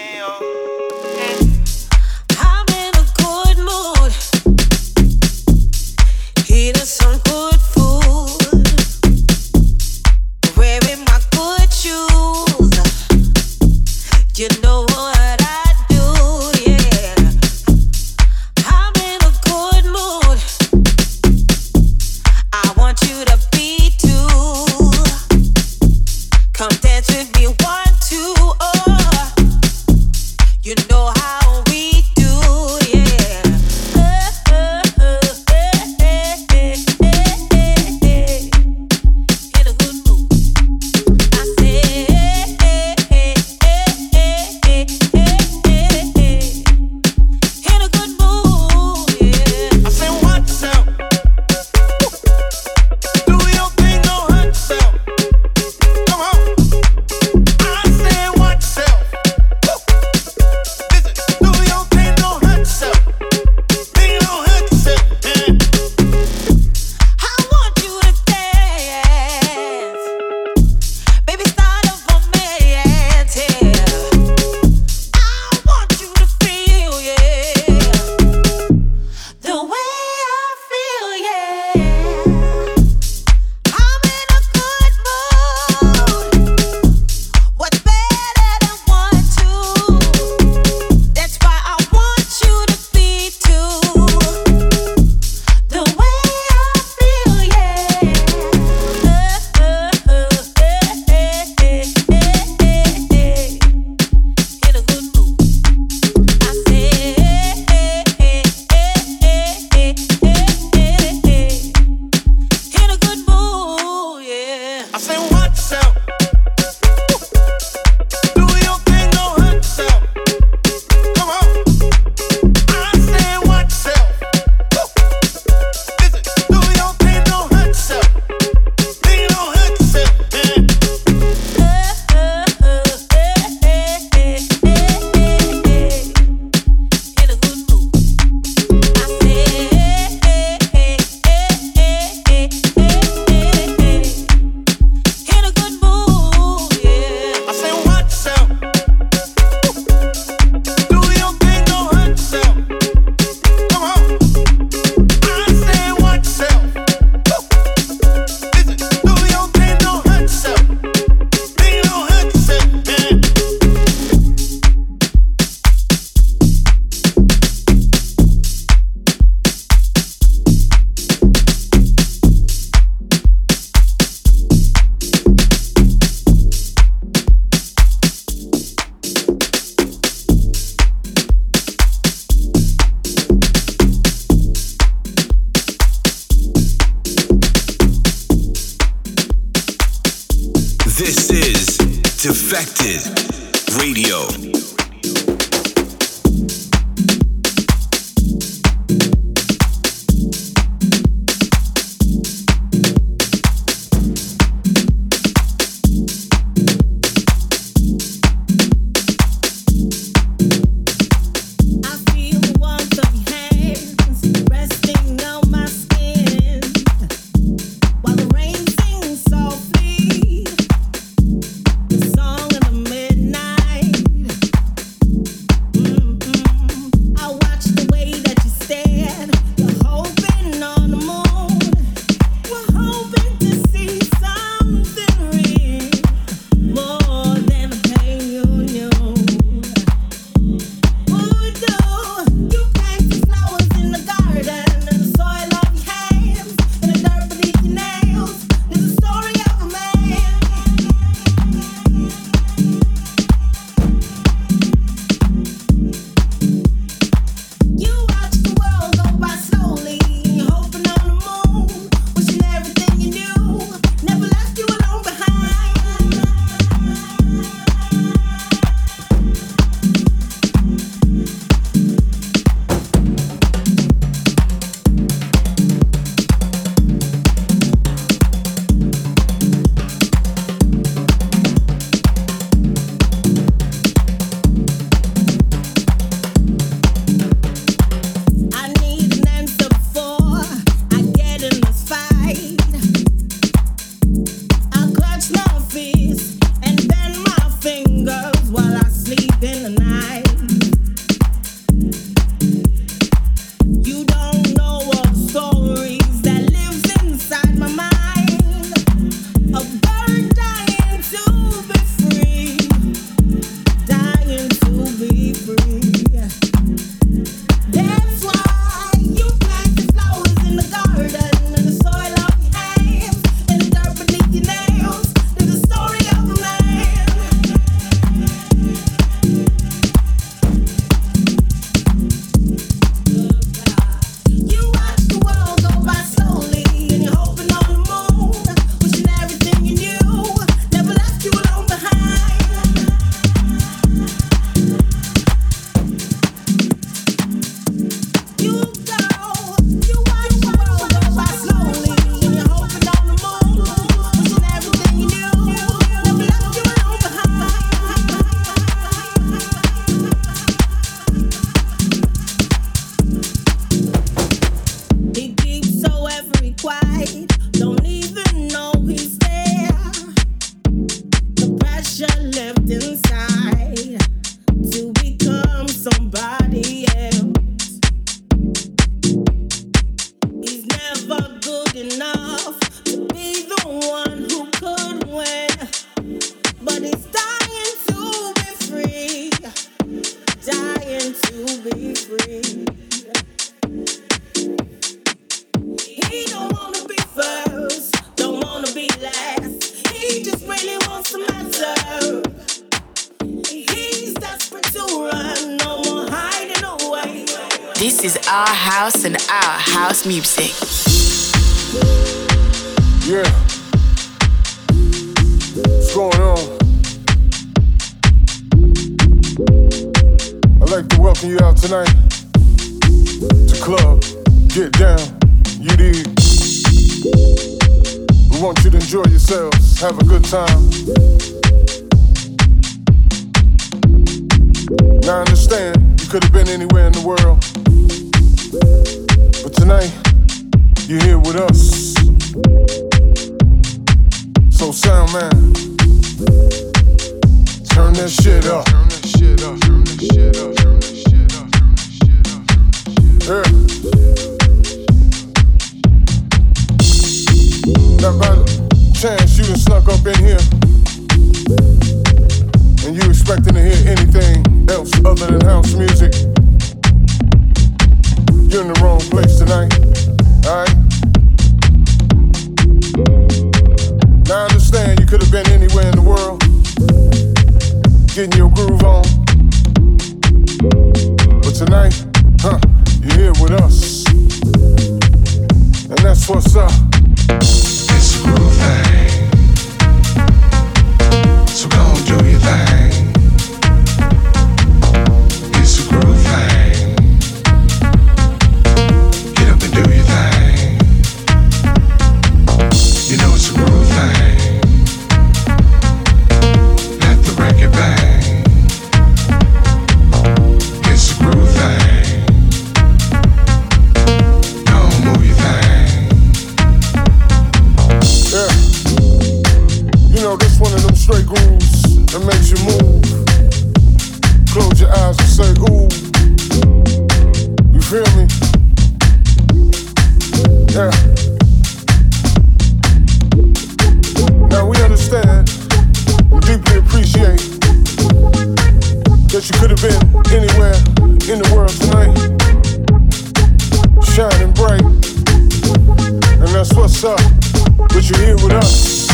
what's 546.91 547.03
up? 547.05 547.93
Would 547.93 548.09
you 548.09 548.17
hear 548.17 548.35
with 548.35 548.51
us. 548.51 549.10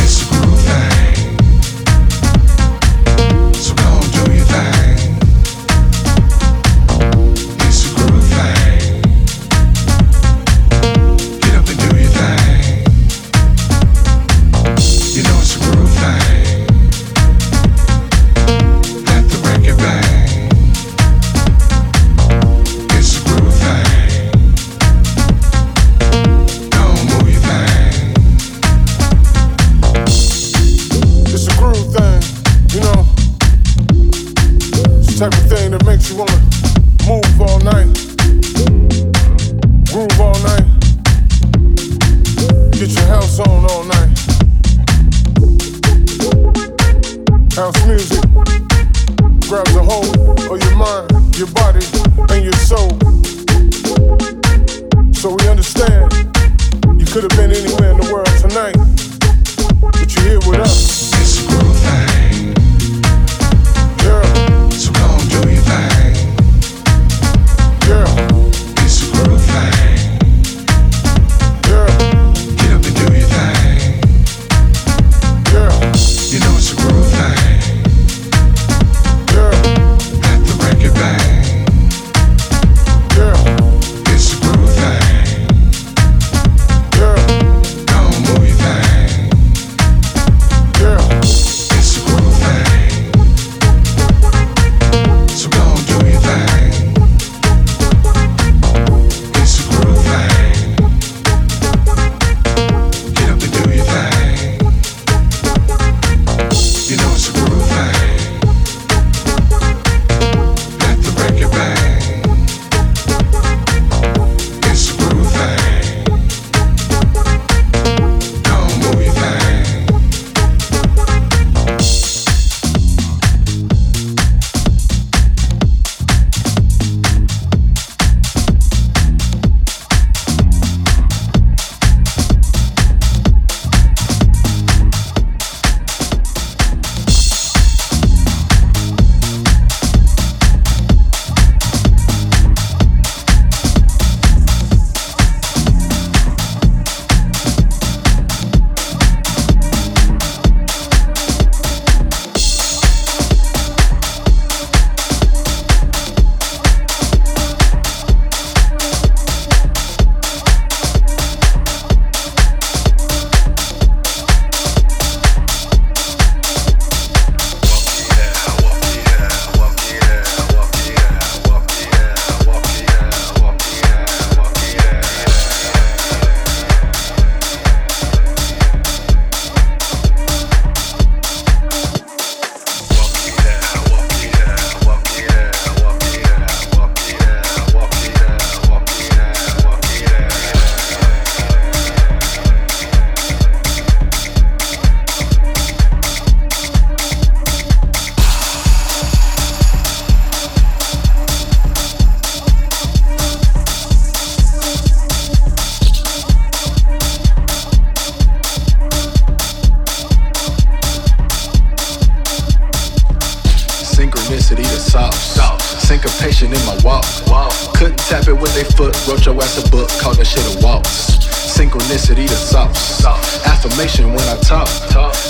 Synchronicity 222.08 222.30
the 222.30 222.36
sauce. 222.36 223.06
Affirmation 223.46 224.14
when 224.14 224.24
I 224.30 224.38
talk. 224.40 224.70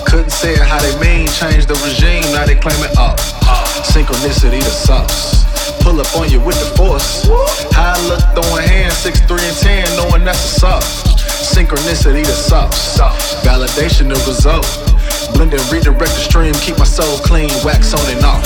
Couldn't 0.05 0.29
say 0.29 0.53
it 0.53 0.59
how 0.59 0.77
they 0.79 0.93
mean, 1.01 1.27
change 1.29 1.65
the 1.65 1.73
regime, 1.81 2.21
now 2.33 2.45
they 2.45 2.53
claim 2.53 2.77
it 2.83 2.95
up. 2.99 3.17
Synchronicity 3.81 4.61
the 4.61 4.69
sauce. 4.69 5.41
Pull 5.81 5.99
up 5.99 6.15
on 6.15 6.29
you 6.29 6.39
with 6.39 6.53
the 6.59 6.77
force. 6.77 7.25
High 7.73 7.97
look, 8.05 8.21
throwing 8.37 8.61
hands, 8.61 8.95
6, 8.97 9.21
3, 9.21 9.41
and 9.41 9.57
10, 9.57 9.97
knowing 9.97 10.23
that's 10.23 10.37
a 10.37 10.59
sauce. 10.59 11.01
Synchronicity 11.49 12.23
the 12.23 12.37
sauce. 12.37 12.99
Validation 13.41 14.09
the 14.09 14.21
result. 14.29 14.69
Blend 15.33 15.55
and 15.55 15.71
redirect 15.73 16.13
the 16.13 16.21
stream, 16.29 16.53
keep 16.61 16.77
my 16.77 16.85
soul 16.85 17.17
clean, 17.25 17.49
wax 17.65 17.95
on 17.95 18.05
and 18.05 18.23
off. 18.23 18.45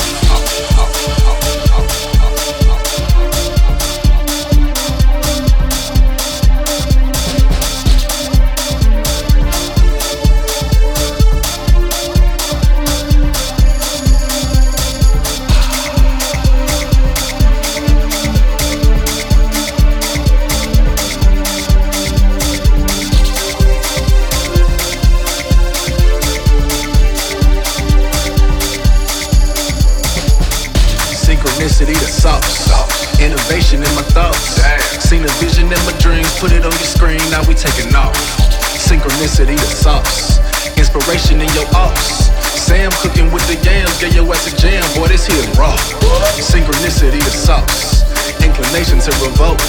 Innovation 33.52 33.84
in 33.84 33.95
my 33.99 34.08
thoughts. 34.16 34.64
Seen 35.04 35.26
a 35.28 35.32
vision 35.43 35.68
in 35.68 35.82
my 35.84 35.91
dreams, 35.99 36.32
put 36.39 36.54
it 36.54 36.64
on 36.64 36.72
your 36.72 36.88
screen, 36.88 37.20
now 37.28 37.43
we 37.49 37.54
taking 37.54 37.93
off. 37.93 38.16
Synchronicity 38.80 39.60
the 39.60 39.68
sauce. 39.68 40.39
Inspiration 40.80 41.41
in 41.41 41.52
your 41.52 41.68
ops. 41.76 42.32
Sam 42.56 42.91
cooking 43.04 43.30
with 43.30 43.43
the 43.52 43.60
yams, 43.60 43.91
get 43.99 44.16
your 44.16 44.24
ass 44.32 44.47
a 44.47 44.56
jam, 44.56 44.80
boy, 44.95 45.10
this 45.10 45.28
here 45.28 45.36
is 45.36 45.52
raw. 45.60 45.76
Synchronicity 46.39 47.20
the 47.20 47.36
sauce. 47.36 48.08
Inclination 48.39 49.04
to 49.04 49.12
revolt. 49.20 49.60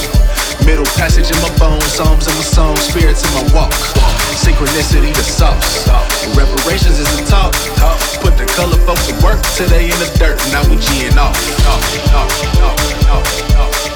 Middle 0.64 0.86
passage 0.94 1.26
in 1.34 1.42
my 1.42 1.50
bones, 1.58 1.82
psalms 1.90 2.28
in 2.28 2.34
my 2.38 2.46
song, 2.46 2.76
spirits 2.76 3.26
in 3.26 3.34
my 3.34 3.42
walk. 3.52 4.21
Synchronicity 4.42 5.14
the 5.14 5.22
sauce. 5.22 5.86
Reparations 6.36 6.98
is 6.98 7.08
the 7.16 7.24
talk. 7.30 7.54
Put 8.20 8.36
the 8.36 8.46
color 8.56 8.76
folks 8.86 9.06
to 9.06 9.14
work 9.24 9.40
they 9.66 9.84
in 9.84 9.98
the 10.02 10.10
dirt. 10.18 10.38
Now 10.50 10.62
we 10.68 10.76
G'ing 10.76 11.16
off. 11.16 11.38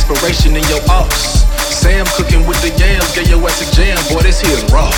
Inspiration 0.04 0.58
in 0.58 0.64
your 0.68 0.84
ops. 0.92 1.48
Sam 1.72 2.06
cooking 2.20 2.46
with 2.46 2.60
the 2.60 2.76
yams, 2.76 3.16
get 3.16 3.30
your 3.30 3.40
ass 3.48 3.64
a 3.64 3.68
jam, 3.72 3.96
boy, 4.12 4.20
this 4.20 4.42
here 4.42 4.52
is 4.52 4.64
raw. 4.68 4.92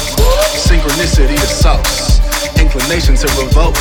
Synchronicity 0.58 1.38
the 1.38 1.46
sauce. 1.46 2.18
Inclination 2.58 3.14
to 3.14 3.28
revolt. 3.38 3.78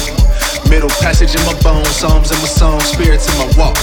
Middle 0.68 0.92
passage 1.00 1.34
in 1.34 1.40
my 1.46 1.58
bones, 1.62 1.88
psalms 1.88 2.30
in 2.30 2.36
my 2.44 2.46
song, 2.46 2.78
spirits 2.80 3.24
in 3.32 3.38
my 3.38 3.48
walk. 3.56 3.76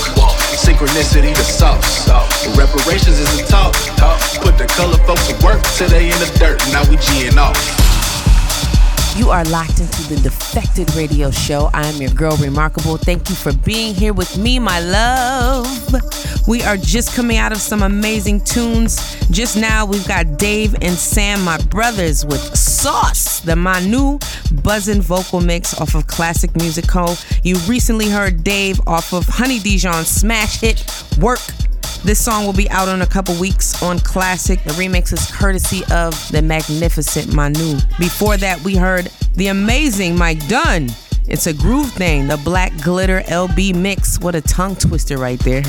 Synchronicity 0.54 1.34
the 1.34 1.42
sauce. 1.42 2.08
Reparations 2.56 3.18
is 3.18 3.30
the 3.36 3.44
talk. 3.50 3.74
Put 4.46 4.60
the 4.60 4.68
color 4.78 4.98
folks 5.10 5.28
to 5.30 5.34
work 5.44 5.64
till 5.78 5.90
they 5.90 6.12
in 6.12 6.20
the 6.20 6.30
dirt. 6.38 6.62
Now 6.72 6.88
we 6.92 6.98
G'ing 6.98 7.38
off. 7.38 7.81
You 9.18 9.30
are 9.30 9.44
locked 9.46 9.82
into 9.82 10.04
the 10.08 10.20
Defected 10.24 10.96
Radio 10.96 11.32
Show. 11.32 11.70
I 11.74 11.86
am 11.86 12.02
your 12.02 12.12
girl, 12.12 12.32
Rimarkable. 12.38 13.00
Thank 13.00 13.30
you 13.30 13.36
for 13.36 13.52
being 13.54 13.94
here 13.94 14.14
with 14.14 14.38
me, 14.38 14.58
my 14.58 14.80
love. 14.80 15.68
We 16.48 16.64
are 16.64 16.78
just 16.78 17.14
coming 17.14 17.38
out 17.38 17.52
of 17.52 17.58
some 17.58 17.84
amazing 17.84 18.44
tunes. 18.46 19.18
Just 19.30 19.58
now, 19.58 19.86
we've 19.86 20.08
got 20.08 20.38
Dave 20.38 20.76
and 20.82 20.94
Sam, 20.94 21.42
my 21.44 21.58
brothers, 21.64 22.26
with 22.26 22.42
Sauce, 22.58 23.42
the 23.42 23.54
Manoo 23.54 24.20
buzzing 24.64 25.02
vocal 25.02 25.42
mix 25.42 25.80
off 25.80 25.94
of 25.94 26.08
Classic 26.08 26.56
Music 26.56 26.88
Co. 26.88 27.16
You 27.44 27.58
recently 27.68 28.10
heard 28.10 28.44
Dave 28.44 28.80
off 28.88 29.14
of 29.14 29.26
Honey 29.28 29.60
Dijon's 29.60 30.08
smash 30.08 30.62
hit 30.62 30.86
Work. 31.20 31.40
This 32.04 32.20
song 32.20 32.48
will 32.48 32.54
be 32.54 32.68
out 32.72 32.88
in 32.88 33.04
a 33.04 33.06
couple 33.06 33.36
weeks 33.40 33.84
on 33.84 34.00
Classic. 34.00 34.62
The 34.64 34.72
remix 34.72 35.14
is 35.14 35.30
courtesy 35.32 35.84
of 35.94 36.14
the 36.32 36.42
magnificent 36.42 37.28
Manoo. 37.28 37.80
Before 38.00 38.38
that, 38.38 38.60
we 38.64 38.76
heard 38.76 39.12
the 39.36 39.48
amazing 39.48 40.18
Mike 40.18 40.46
Dunn. 40.48 40.90
It's 41.28 41.46
a 41.46 41.54
groove 41.54 41.92
thing, 41.92 42.28
the 42.28 42.38
Black 42.38 42.76
Glitter 42.82 43.22
LB 43.28 43.76
mix. 43.76 44.20
What 44.20 44.34
a 44.34 44.42
tongue 44.42 44.76
twister 44.76 45.18
right 45.18 45.40
there. 45.42 45.62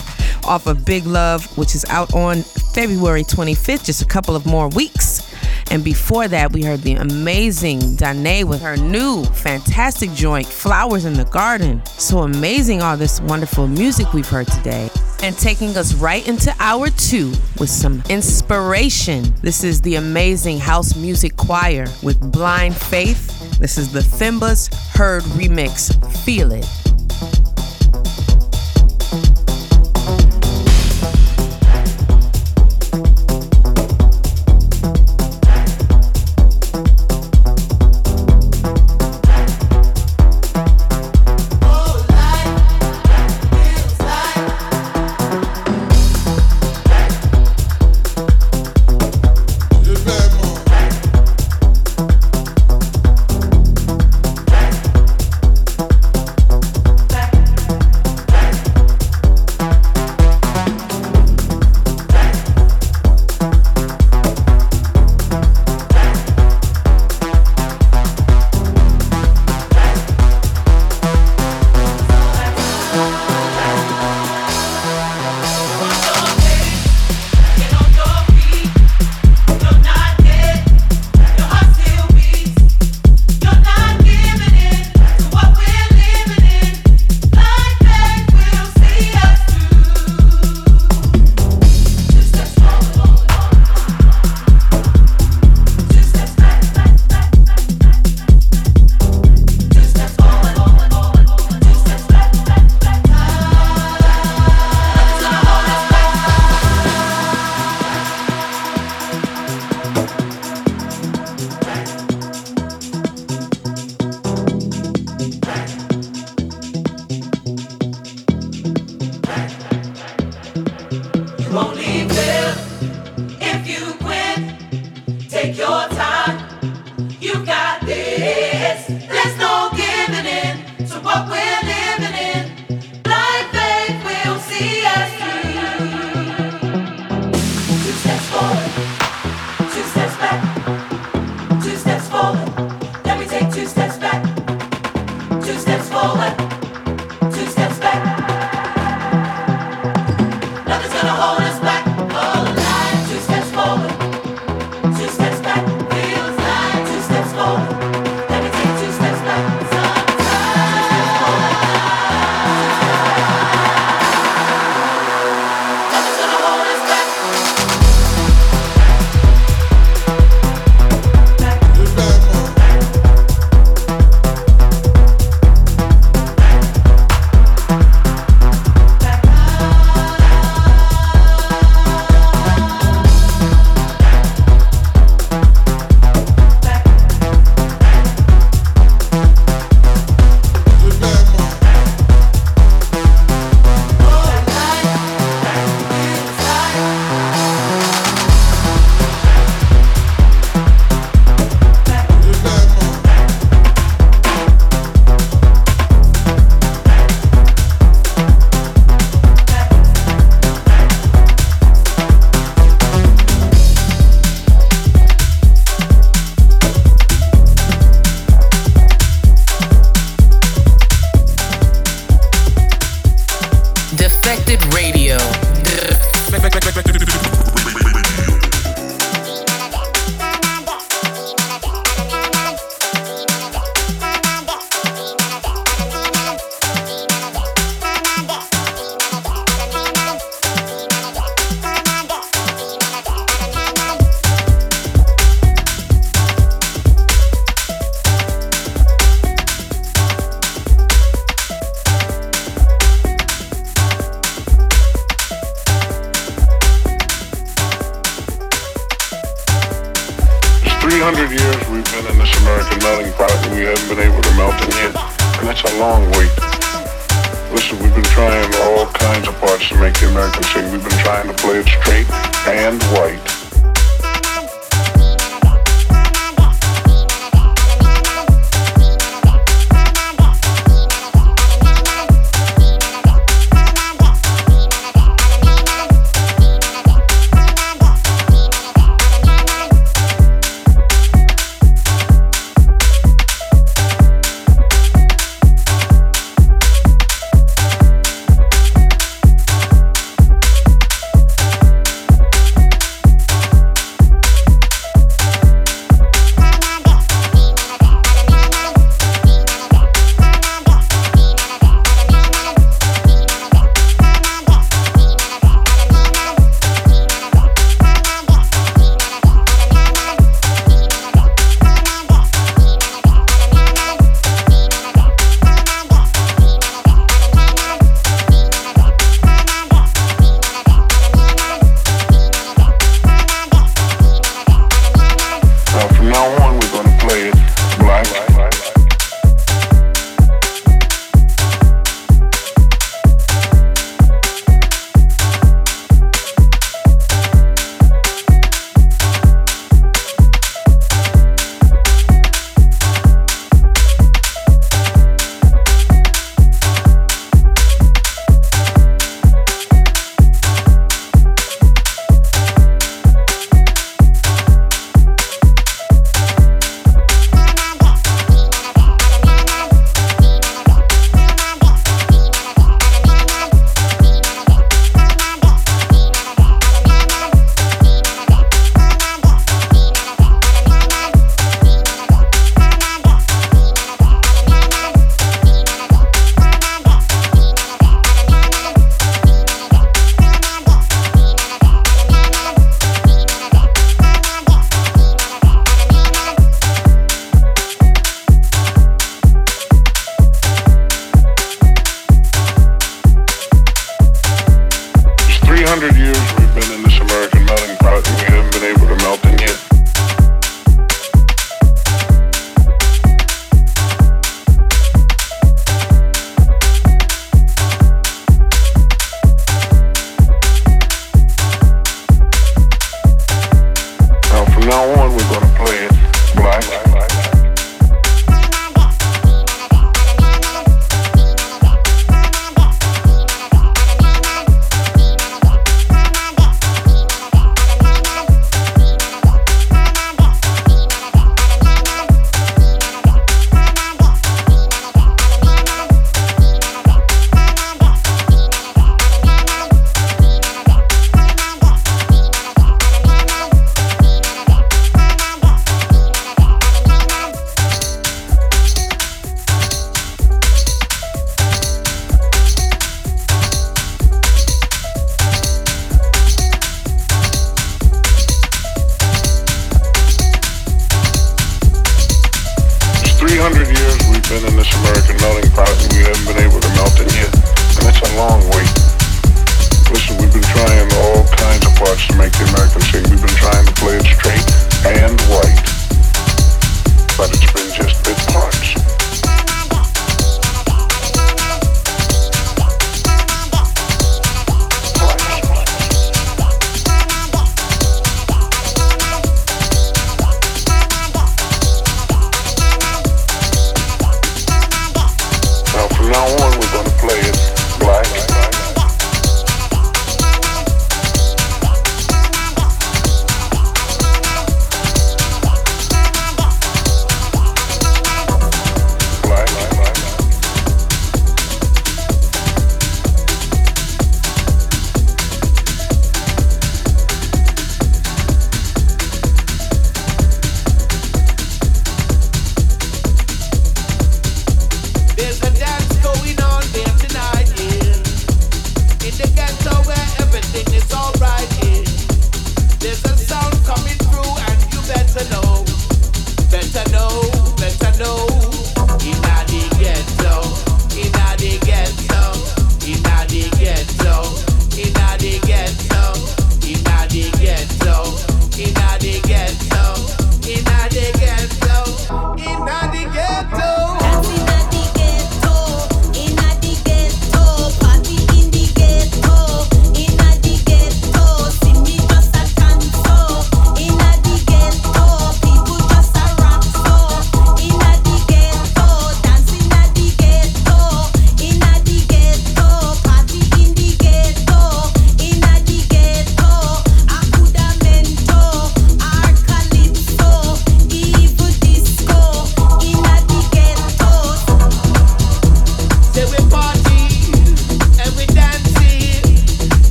Off 0.45 0.67
of 0.67 0.87
Big 0.87 1.05
Love, 1.05 1.47
which 1.59 1.75
is 1.75 1.85
out 1.91 2.15
on 2.15 2.41
February 2.43 3.25
25th, 3.25 3.85
just 3.85 4.01
a 4.01 4.07
couple 4.07 4.35
of 4.35 4.47
more 4.47 4.69
weeks. 4.71 5.32
And 5.73 5.83
before 5.83 6.29
that, 6.29 6.53
we 6.53 6.63
heard 6.63 6.83
the 6.83 6.97
amazing 6.97 7.97
Danae 7.97 8.45
with 8.45 8.61
her 8.61 8.77
new 8.77 9.25
fantastic 9.25 10.13
joint, 10.13 10.47
Flowers 10.47 11.07
in 11.07 11.15
the 11.15 11.25
Garden. 11.25 11.83
So 11.87 12.19
amazing, 12.19 12.83
all 12.83 12.99
this 12.99 13.23
wonderful 13.23 13.67
music 13.67 14.13
we've 14.13 14.29
heard 14.29 14.49
today. 14.49 14.91
And 15.23 15.35
taking 15.39 15.75
us 15.79 15.95
right 15.95 16.29
into 16.29 16.55
hour 16.61 16.91
two 16.91 17.31
with 17.59 17.71
some 17.71 18.03
inspiration. 18.11 19.33
This 19.41 19.65
is 19.65 19.81
the 19.81 19.95
amazing 19.95 20.59
House 20.59 20.95
Music 20.95 21.39
Choir 21.39 21.87
with 22.03 22.21
Blind 22.31 22.77
Faith. 22.77 23.59
This 23.59 23.79
is 23.79 23.91
the 23.91 24.01
Themba's 24.01 24.69
Herd 24.95 25.23
remix. 25.23 25.97
Feel 26.23 26.53
it. 26.53 26.82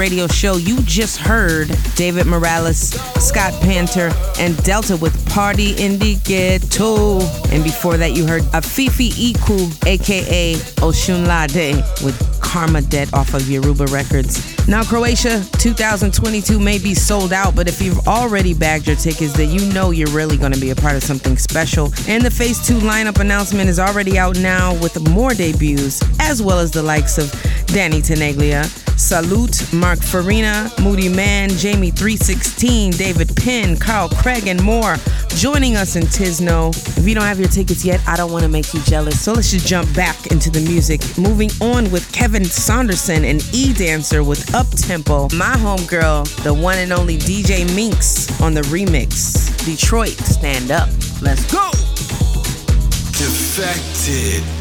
Radio 0.00 0.26
Show. 0.28 0.56
You 0.56 0.80
just 0.84 1.18
heard 1.18 1.68
David 1.94 2.26
Morales, 2.26 2.92
Scott 3.22 3.52
Paynter, 3.60 4.10
and 4.38 4.56
Delta 4.64 4.96
with 4.96 5.14
Party 5.28 5.72
in 5.72 5.98
the 5.98 6.16
Ghetto. 6.24 7.20
And 7.52 7.62
before 7.62 7.98
that, 7.98 8.12
you 8.12 8.26
heard 8.26 8.40
Afefe 8.54 9.10
Iku, 9.10 9.68
aka 9.86 10.54
Osunlade, 10.80 12.02
with 12.02 12.40
Karma 12.40 12.80
Debt 12.80 13.12
off 13.12 13.34
of 13.34 13.48
Yoruba 13.50 13.86
Records. 13.88 14.56
Now, 14.66 14.82
Croatia 14.84 15.44
2022 15.58 16.58
may 16.58 16.78
be 16.78 16.94
sold 16.94 17.32
out, 17.32 17.54
but 17.54 17.68
if 17.68 17.82
you've 17.82 18.08
already 18.08 18.54
bagged 18.54 18.86
your 18.86 18.96
tickets, 18.96 19.34
then 19.34 19.50
you 19.50 19.70
know 19.72 19.90
you're 19.90 20.10
really 20.10 20.38
going 20.38 20.52
to 20.52 20.60
be 20.60 20.70
a 20.70 20.76
part 20.76 20.96
of 20.96 21.02
something 21.02 21.36
special. 21.36 21.92
And 22.08 22.24
the 22.24 22.30
Phase 22.30 22.66
2 22.66 22.78
lineup 22.78 23.20
announcement 23.20 23.68
is 23.68 23.78
already 23.78 24.18
out 24.18 24.38
now 24.38 24.72
with 24.80 24.98
more 25.10 25.34
debuts, 25.34 26.00
as 26.20 26.42
well 26.42 26.58
as 26.58 26.70
the 26.70 26.82
likes 26.82 27.18
of 27.18 27.30
Danny 27.66 28.00
Tenaglia, 28.00 28.64
Salute, 29.00 29.72
Mark 29.72 29.98
Farina, 29.98 30.70
Moodymann, 30.76 31.58
Jamie 31.58 31.90
316, 31.90 32.92
David 32.92 33.34
Penn, 33.34 33.76
Carl 33.76 34.10
Craig, 34.10 34.46
and 34.46 34.62
more 34.62 34.96
joining 35.30 35.74
us 35.74 35.96
in 35.96 36.02
Tisno. 36.02 36.70
If 36.98 37.08
you 37.08 37.14
don't 37.14 37.24
have 37.24 37.40
your 37.40 37.48
tickets 37.48 37.84
yet, 37.84 38.00
I 38.06 38.16
don't 38.16 38.30
want 38.30 38.44
to 38.44 38.48
make 38.48 38.72
you 38.74 38.80
jealous. 38.82 39.18
So 39.18 39.32
let's 39.32 39.50
just 39.50 39.66
jump 39.66 39.92
back 39.96 40.26
into 40.26 40.50
the 40.50 40.60
music. 40.60 41.00
Moving 41.16 41.50
on 41.60 41.90
with 41.90 42.12
Kevin 42.12 42.44
Saunderson 42.44 43.24
and 43.24 43.42
E 43.54 43.72
Dancer 43.72 44.22
with 44.22 44.54
Up 44.54 44.68
Tempo. 44.68 45.28
My 45.34 45.56
homegirl, 45.56 46.42
the 46.44 46.52
one 46.52 46.76
and 46.76 46.92
only 46.92 47.16
DJ 47.16 47.64
Minx 47.74 48.40
on 48.40 48.52
the 48.52 48.62
remix. 48.62 49.64
Detroit, 49.64 50.18
stand 50.18 50.70
up. 50.70 50.90
Let's 51.22 51.50
go. 51.50 51.70
Defected. 53.16 54.59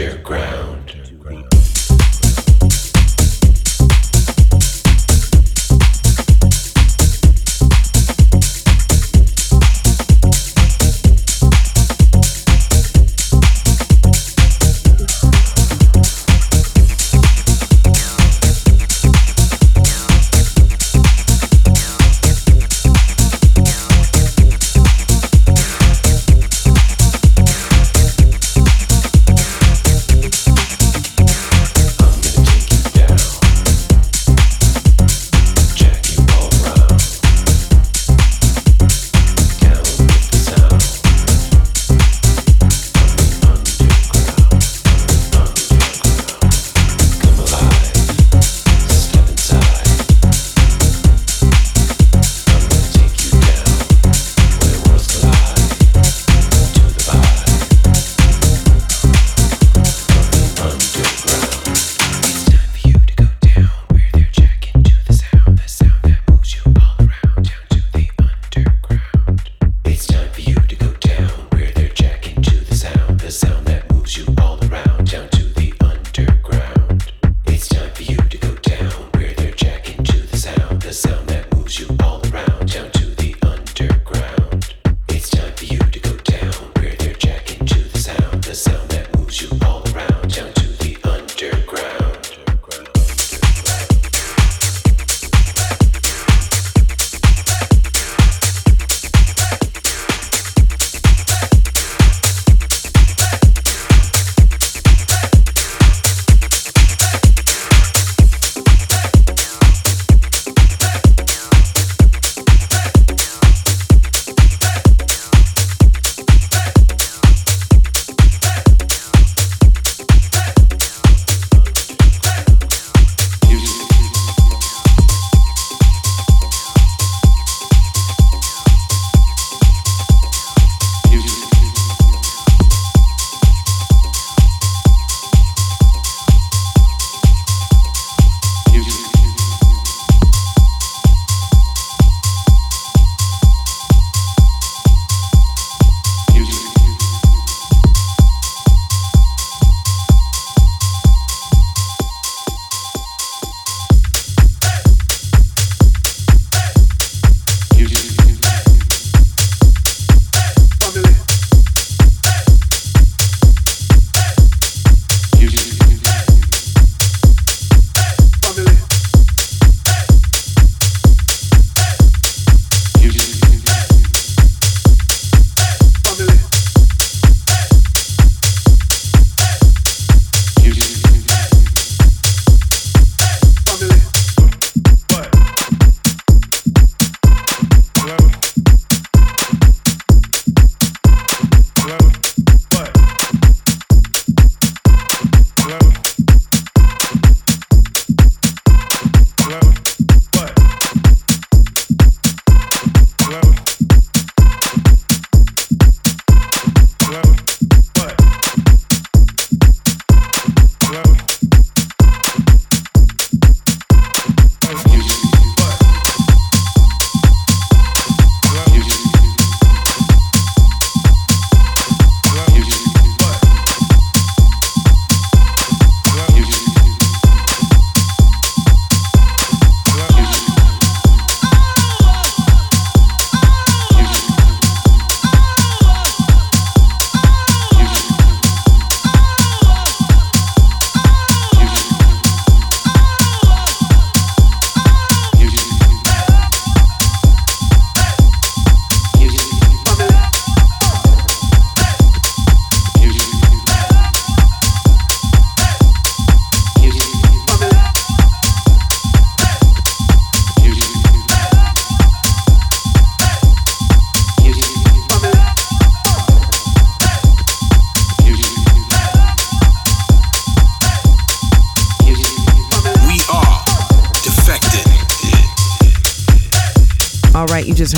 Underground. 0.00 0.59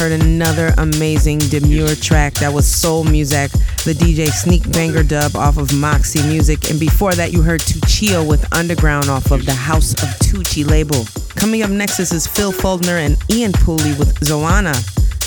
Heard 0.02 0.20
another 0.20 0.74
amazing 0.78 1.38
Demuir 1.38 1.94
track 1.94 2.34
that 2.34 2.52
was 2.52 2.66
Soul 2.66 3.04
Muzak, 3.04 3.52
the 3.84 3.92
DJ 3.92 4.26
Sneak 4.30 4.68
Banger 4.72 5.04
dub 5.04 5.36
off 5.36 5.58
of 5.58 5.72
Moxy 5.72 6.20
Muzik. 6.26 6.70
And 6.70 6.80
before 6.80 7.12
that, 7.12 7.32
you 7.32 7.40
heard 7.40 7.60
Tuccillo 7.60 8.26
with 8.26 8.52
Underground 8.52 9.08
off 9.08 9.30
of 9.30 9.46
the 9.46 9.52
House 9.52 9.92
of 9.92 10.08
Tucci 10.18 10.68
label. 10.68 11.06
Coming 11.36 11.62
up 11.62 11.70
next, 11.70 11.98
this 11.98 12.10
is 12.10 12.26
Phil 12.26 12.50
Fuldner 12.50 12.98
and 12.98 13.16
Ian 13.30 13.52
Pooley 13.52 13.96
with 13.96 14.18
Zoana, 14.18 14.74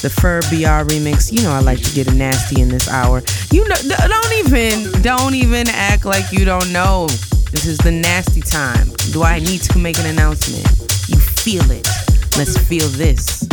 the 0.02 0.10
Fer 0.10 0.41
BR 0.49 0.84
remix. 0.91 1.31
You 1.31 1.43
know 1.43 1.52
I 1.52 1.61
like 1.61 1.81
to 1.81 1.95
get 1.95 2.14
nasty 2.14 2.60
in 2.61 2.68
this 2.68 2.89
hour. 2.89 3.22
You 3.53 3.65
know, 3.69 3.76
don't 3.88 4.34
even, 4.34 5.02
don't 5.02 5.35
even 5.35 5.69
act 5.69 6.03
like 6.03 6.34
you 6.34 6.43
don't 6.43 6.73
know. 6.73 7.07
This 7.49 7.65
is 7.65 7.77
the 7.77 7.93
nasty 7.93 8.41
time. 8.41 8.89
Do 9.14 9.23
I 9.23 9.39
need 9.39 9.61
to 9.61 9.80
make 9.80 9.97
an 9.99 10.07
announcement? 10.07 10.68
You 11.07 11.15
feel 11.15 11.72
it. 11.72 11.88
Let's 12.35 12.57
feel 12.57 12.89
this. 12.89 13.47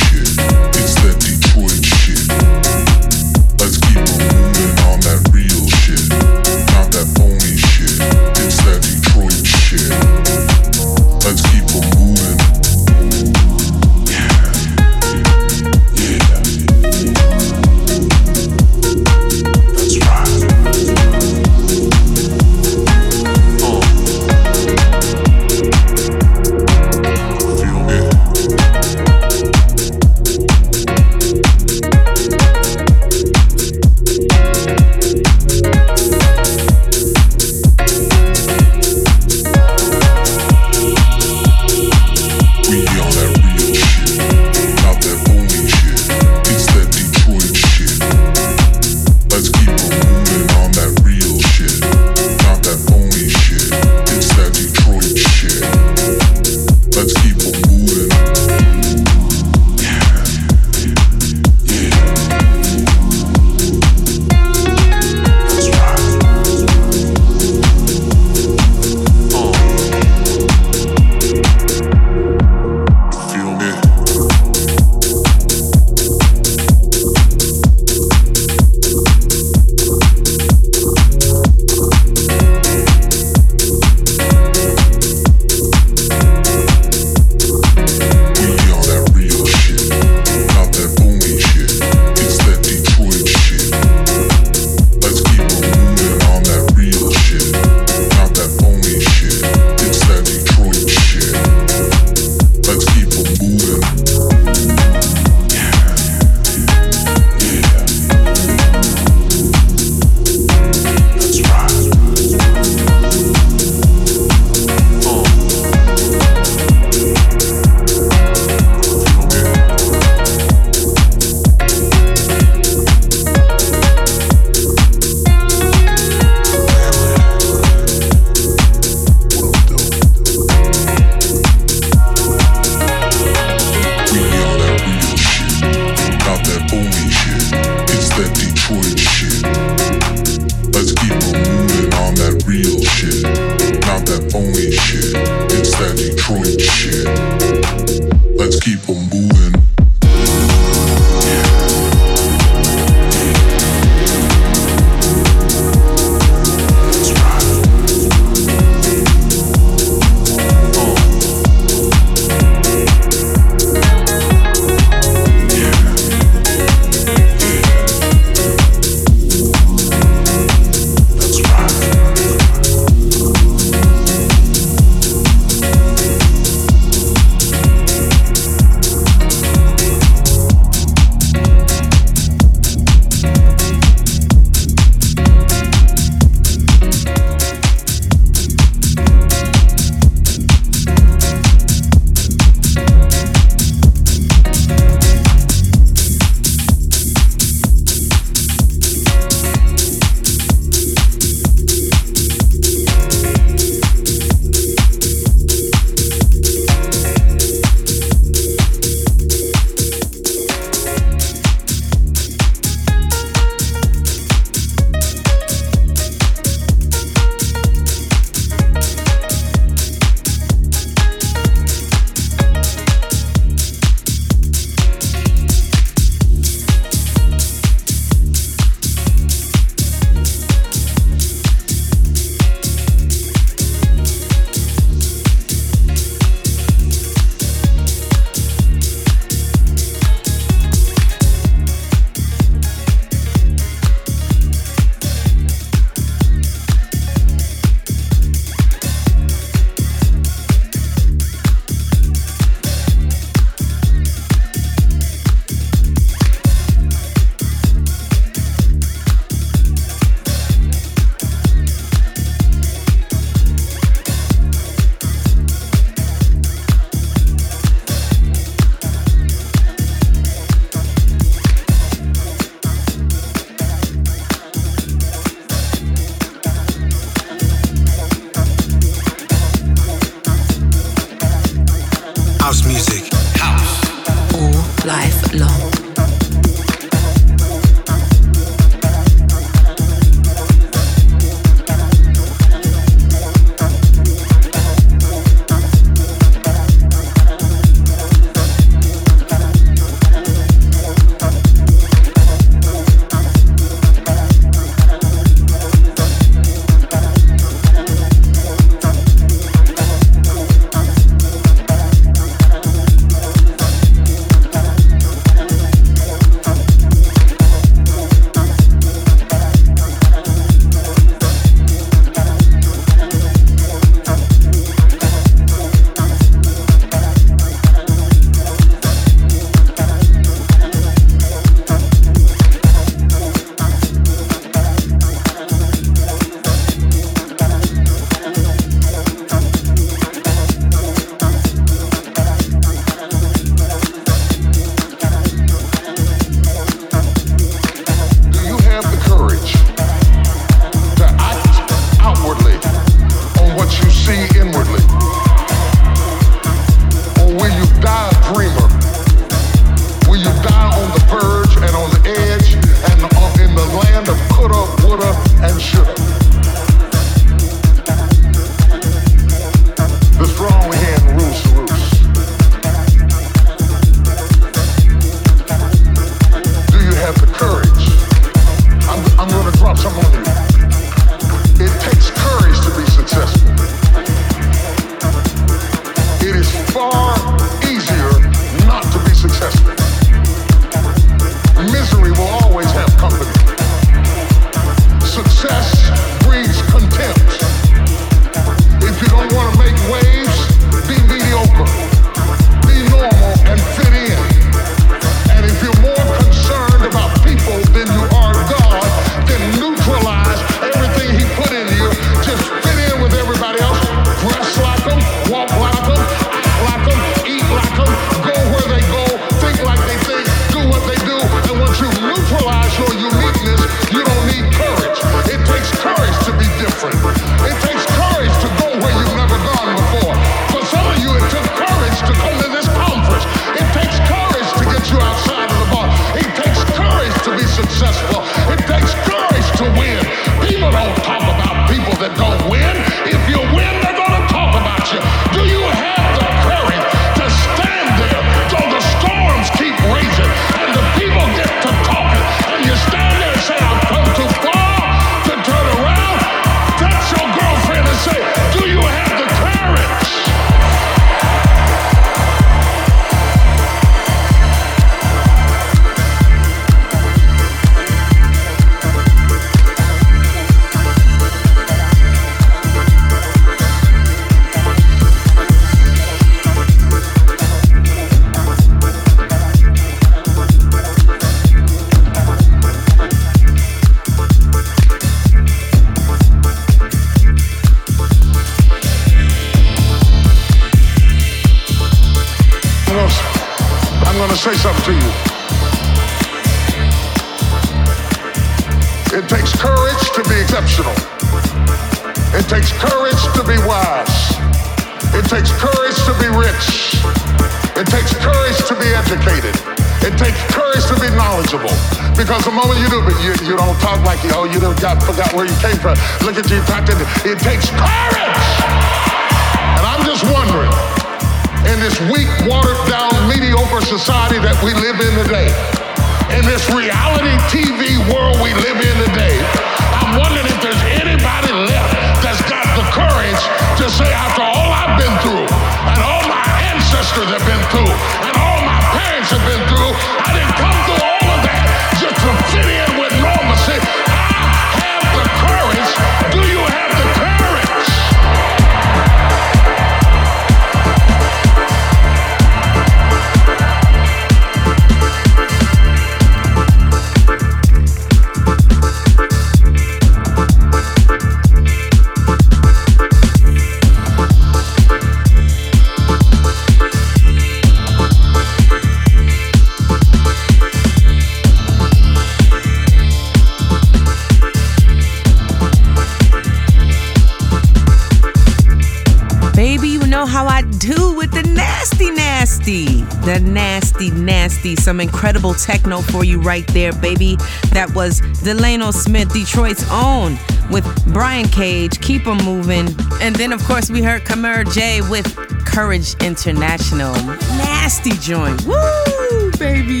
60. 584.62 584.76
Some 584.76 585.00
incredible 585.00 585.54
techno 585.54 586.00
for 586.00 586.24
you 586.24 586.40
right 586.40 586.66
there, 586.68 586.92
baby. 586.92 587.36
That 587.72 587.92
was 587.94 588.20
Delano 588.42 588.90
Smith, 588.90 589.32
Detroit's 589.32 589.84
own, 589.90 590.38
with 590.70 590.84
Brian 591.12 591.48
Kage, 591.48 592.00
Keep 592.00 592.26
'em 592.26 592.38
Moving. 592.38 592.88
And 593.20 593.34
then, 593.34 593.52
of 593.52 593.62
course, 593.64 593.90
we 593.90 594.02
heard 594.02 594.24
Cumhur 594.24 594.64
Jay 594.72 595.00
with 595.00 595.34
Courage 595.64 596.14
International. 596.20 597.14
Nasty 597.58 598.12
joint. 598.18 598.62
Woo, 598.62 599.50
baby. 599.58 600.00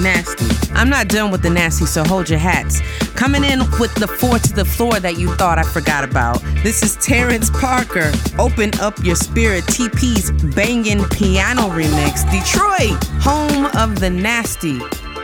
Nasty. 0.00 0.59
I'm 0.80 0.88
not 0.88 1.08
done 1.08 1.30
with 1.30 1.42
the 1.42 1.50
nasty, 1.50 1.84
so 1.84 2.02
hold 2.02 2.30
your 2.30 2.38
hats. 2.38 2.80
Coming 3.14 3.44
in 3.44 3.58
with 3.78 3.94
the 3.96 4.06
four 4.06 4.38
to 4.38 4.52
the 4.54 4.64
floor 4.64 4.98
that 4.98 5.18
you 5.18 5.28
thought 5.34 5.58
I 5.58 5.62
forgot 5.62 6.04
about. 6.04 6.40
This 6.62 6.82
is 6.82 6.96
Terrence 6.96 7.50
Parker. 7.50 8.10
Open 8.38 8.70
up 8.80 8.98
your 9.04 9.14
spirit. 9.14 9.64
TP's 9.64 10.30
banging 10.54 11.04
piano 11.10 11.68
remix. 11.68 12.24
Detroit, 12.30 13.04
home 13.22 13.66
of 13.76 14.00
the 14.00 14.08
nasty. 14.08 14.78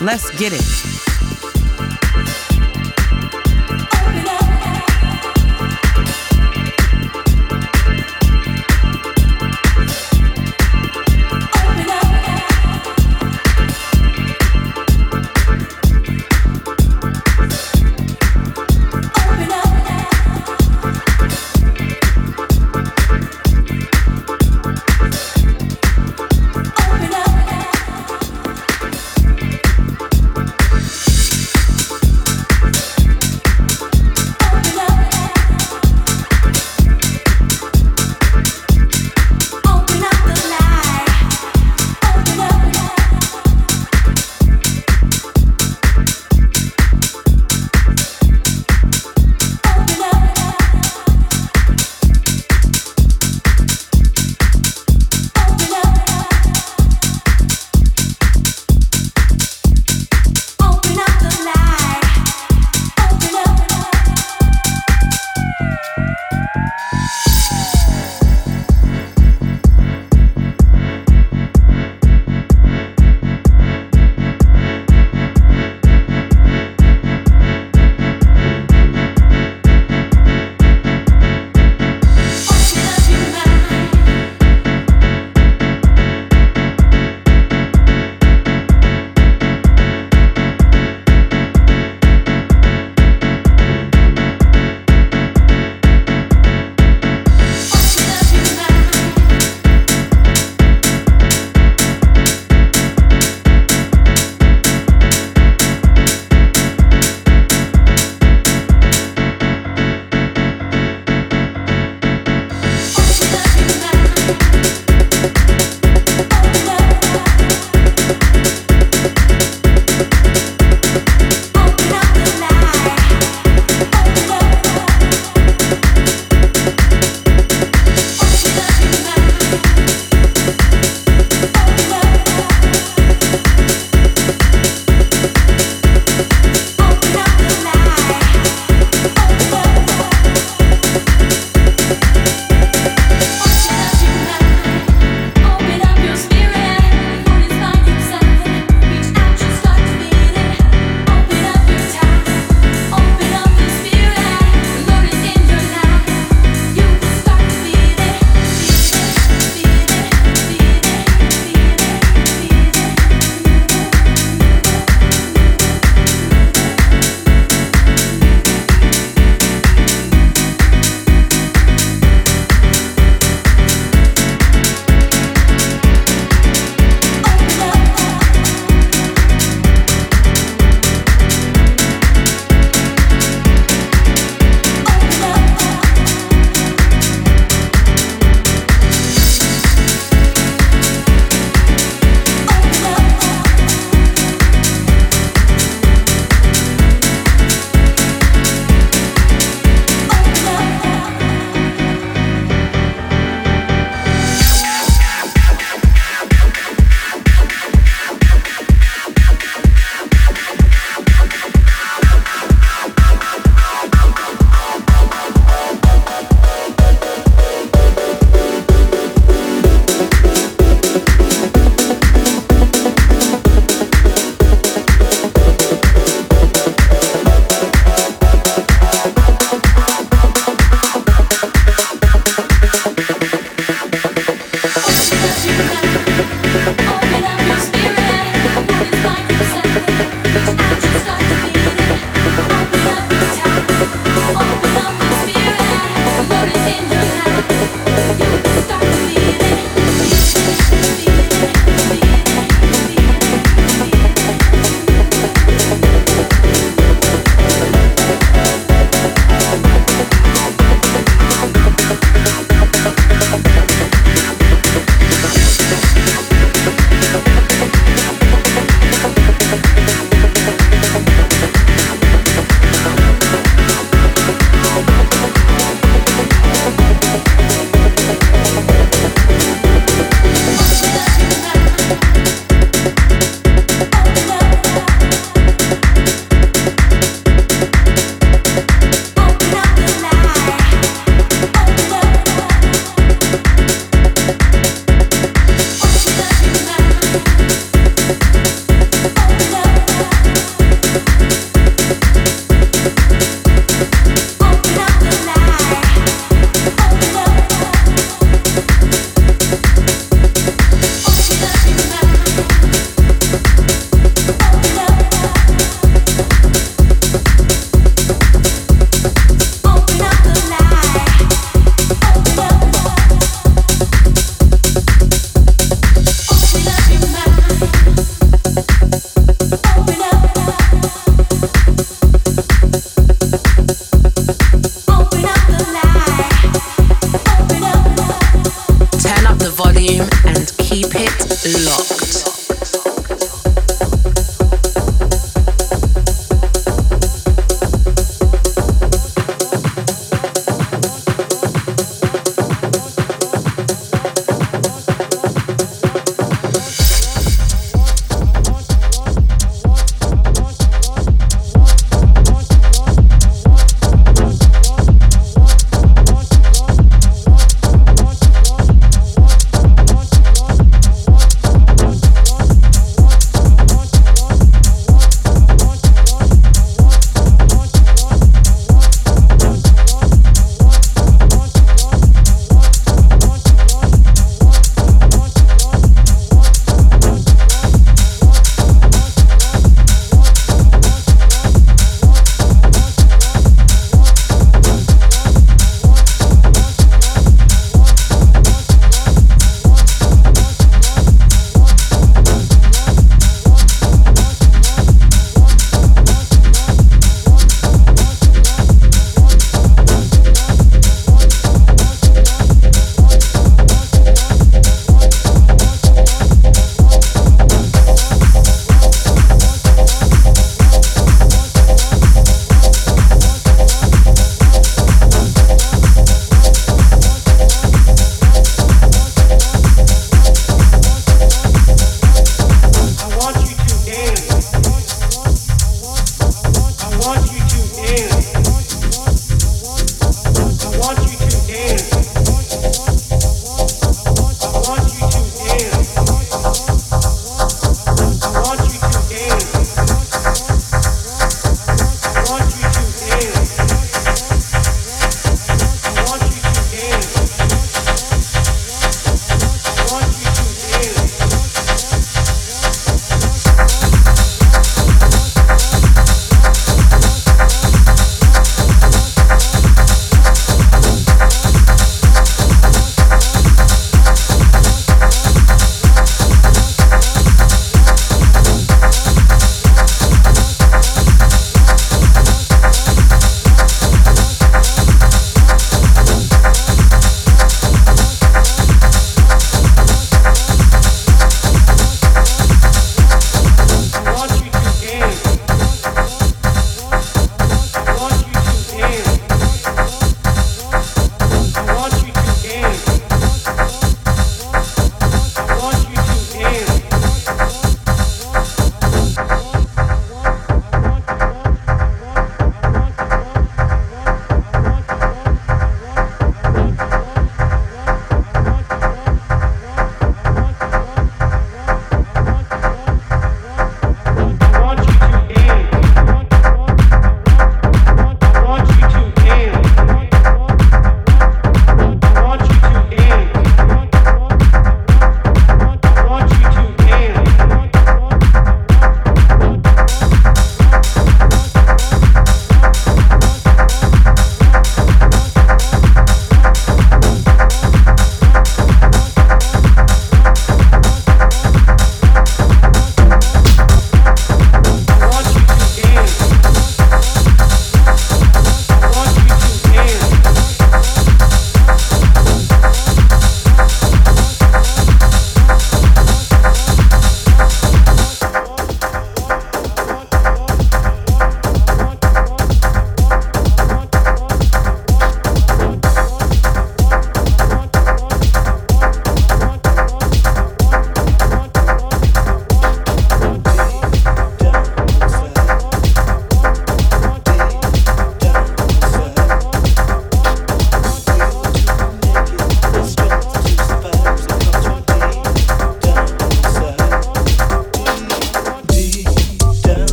Let's 0.00 0.30
get 0.38 0.54
it. 0.54 1.11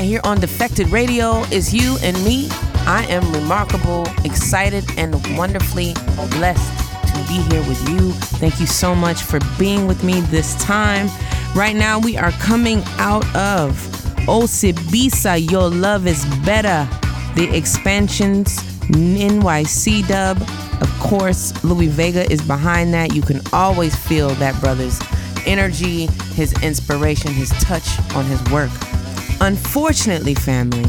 Right 0.00 0.08
here 0.08 0.22
on 0.24 0.40
Defected 0.40 0.88
Radio 0.88 1.40
is 1.52 1.74
you 1.74 1.98
and 2.02 2.16
me. 2.24 2.48
I 2.86 3.04
am 3.10 3.22
Rimarkable, 3.24 4.06
excited, 4.24 4.82
and 4.96 5.12
wonderfully 5.36 5.92
blessed 6.30 6.88
to 7.08 7.18
be 7.28 7.34
here 7.50 7.62
with 7.68 7.86
you. 7.90 8.12
Thank 8.40 8.60
you 8.60 8.66
so 8.66 8.94
much 8.94 9.20
for 9.20 9.40
being 9.58 9.86
with 9.86 10.02
me 10.02 10.22
this 10.22 10.54
time. 10.54 11.10
Right 11.54 11.76
now, 11.76 11.98
we 11.98 12.16
are 12.16 12.30
coming 12.30 12.82
out 12.96 13.26
of 13.36 13.72
Osibisa, 14.26 15.50
Your 15.50 15.68
Love 15.68 16.06
is 16.06 16.24
Better, 16.46 16.88
the 17.34 17.54
expansions, 17.54 18.56
NYC 18.88 20.08
dub. 20.08 20.40
Of 20.80 20.90
course, 20.98 21.62
Louie 21.62 21.88
Vega 21.88 22.24
is 22.32 22.40
behind 22.40 22.94
that. 22.94 23.14
You 23.14 23.20
can 23.20 23.42
always 23.52 23.94
feel 23.94 24.30
that 24.36 24.58
brother's 24.62 24.98
energy, 25.44 26.06
his 26.32 26.54
inspiration, 26.62 27.32
his 27.32 27.50
touch 27.60 27.86
on 28.14 28.24
his 28.24 28.42
work. 28.50 28.70
Unfortunately, 29.42 30.34
family, 30.34 30.84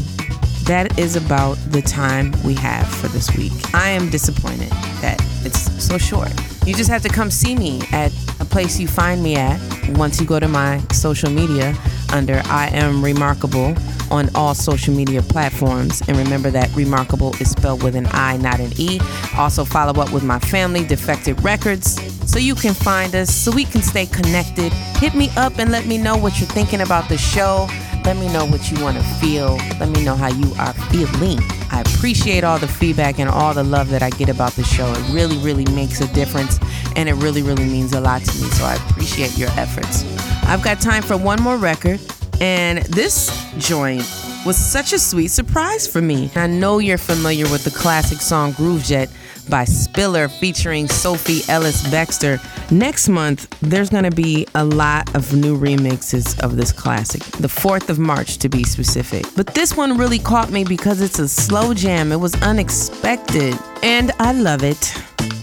that 0.65 0.99
is 0.99 1.15
about 1.15 1.55
the 1.71 1.81
time 1.81 2.33
we 2.43 2.53
have 2.55 2.87
for 2.87 3.07
this 3.07 3.35
week. 3.37 3.53
I 3.73 3.89
am 3.89 4.09
disappointed 4.09 4.69
that 5.01 5.21
it's 5.45 5.83
so 5.83 5.97
short. 5.97 6.29
You 6.65 6.75
just 6.75 6.89
have 6.89 7.01
to 7.03 7.09
come 7.09 7.31
see 7.31 7.55
me 7.55 7.81
at 7.91 8.11
a 8.39 8.45
place 8.45 8.79
you 8.79 8.87
find 8.87 9.23
me 9.23 9.35
at 9.37 9.59
once 9.97 10.19
you 10.19 10.27
go 10.27 10.39
to 10.39 10.47
my 10.47 10.79
social 10.91 11.29
media 11.29 11.75
under 12.13 12.41
I 12.45 12.69
am 12.73 13.01
Rimarkable 13.01 13.77
on 14.11 14.29
all 14.35 14.53
social 14.53 14.93
media 14.93 15.21
platforms. 15.21 16.01
And 16.07 16.17
remember 16.17 16.51
that 16.51 16.69
Rimarkable 16.71 17.39
is 17.39 17.51
spelled 17.51 17.81
with 17.81 17.95
an 17.95 18.07
I, 18.11 18.37
not 18.37 18.59
an 18.59 18.73
E. 18.77 18.99
Also, 19.37 19.63
follow 19.63 19.99
up 20.01 20.11
with 20.11 20.23
my 20.23 20.39
family, 20.39 20.85
Defected 20.85 21.41
Records, 21.41 21.99
so 22.29 22.37
you 22.37 22.55
can 22.55 22.73
find 22.73 23.15
us, 23.15 23.33
so 23.33 23.51
we 23.51 23.63
can 23.63 23.81
stay 23.81 24.05
connected. 24.05 24.73
Hit 24.99 25.15
me 25.15 25.29
up 25.37 25.57
and 25.57 25.71
let 25.71 25.85
me 25.85 25.97
know 25.97 26.17
what 26.17 26.39
you're 26.39 26.49
thinking 26.49 26.81
about 26.81 27.07
the 27.09 27.17
show. 27.17 27.67
Let 28.05 28.17
me 28.17 28.27
know 28.33 28.45
what 28.45 28.71
you 28.71 28.81
want 28.83 28.97
to 28.97 29.03
feel. 29.03 29.57
Let 29.79 29.89
me 29.89 30.03
know 30.03 30.15
how 30.15 30.29
you 30.29 30.53
are 30.59 30.73
feeling. 30.73 31.39
I 31.71 31.81
appreciate 31.81 32.43
all 32.43 32.59
the 32.59 32.67
feedback 32.67 33.19
and 33.19 33.29
all 33.29 33.53
the 33.53 33.63
love 33.63 33.89
that 33.89 34.01
I 34.01 34.09
get 34.09 34.27
about 34.27 34.53
the 34.53 34.63
show. 34.63 34.91
It 34.91 35.13
really, 35.13 35.37
really 35.37 35.65
makes 35.73 36.01
a 36.01 36.11
difference 36.13 36.59
and 36.95 37.07
it 37.07 37.13
really, 37.13 37.41
really 37.41 37.65
means 37.65 37.93
a 37.93 38.01
lot 38.01 38.21
to 38.23 38.41
me. 38.41 38.49
So 38.49 38.65
I 38.65 38.75
appreciate 38.89 39.37
your 39.37 39.49
efforts. 39.51 40.03
I've 40.43 40.63
got 40.63 40.81
time 40.81 41.03
for 41.03 41.15
one 41.15 41.41
more 41.41 41.57
record, 41.57 42.01
and 42.41 42.79
this 42.79 43.29
joint 43.57 44.03
was 44.45 44.57
such 44.57 44.91
a 44.91 44.99
sweet 44.99 45.27
surprise 45.29 45.87
for 45.87 46.01
me. 46.01 46.31
I 46.35 46.47
know 46.47 46.79
you're 46.79 46.97
familiar 46.97 47.45
with 47.45 47.63
the 47.63 47.71
classic 47.71 48.19
song 48.19 48.53
Groovejet 48.53 49.09
by 49.49 49.65
Spiller 49.65 50.27
featuring 50.27 50.87
Sophie 50.87 51.41
Ellis 51.47 51.83
Bextor. 51.83 52.39
Next 52.71 53.09
month, 53.09 53.53
there's 53.59 53.89
going 53.89 54.05
to 54.05 54.15
be 54.15 54.47
a 54.55 54.63
lot 54.63 55.13
of 55.13 55.35
new 55.35 55.57
remixes 55.57 56.39
of 56.39 56.55
this 56.55 56.71
classic, 56.71 57.21
the 57.23 57.49
4th 57.49 57.89
of 57.89 57.99
March 57.99 58.37
to 58.37 58.47
be 58.47 58.63
specific. 58.63 59.25
But 59.35 59.47
this 59.47 59.75
one 59.75 59.97
really 59.97 60.19
caught 60.19 60.51
me 60.51 60.63
because 60.63 61.01
it's 61.01 61.19
a 61.19 61.27
slow 61.27 61.73
jam, 61.73 62.13
it 62.13 62.19
was 62.21 62.33
unexpected, 62.41 63.59
and 63.83 64.13
I 64.19 64.31
love 64.31 64.63
it. 64.63 64.77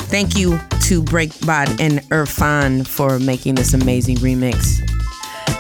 Thank 0.09 0.39
you 0.39 0.53
to 0.85 1.03
Breakbot 1.03 1.79
and 1.79 1.99
Irfan 2.09 2.87
for 2.87 3.19
making 3.19 3.57
this 3.57 3.75
amazing 3.75 4.17
remix. 4.17 4.81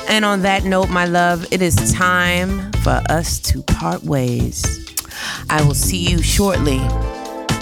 And 0.09 0.25
on 0.25 0.41
that 0.43 0.65
note, 0.65 0.89
my 0.89 1.05
love, 1.05 1.47
it 1.53 1.61
is 1.61 1.93
time 1.93 2.73
for 2.83 3.03
us 3.11 3.39
to 3.41 3.63
part 3.65 4.03
ways. 4.05 4.87
I 5.51 5.63
will 5.63 5.75
see 5.75 5.99
you 5.99 6.23
shortly. 6.23 6.81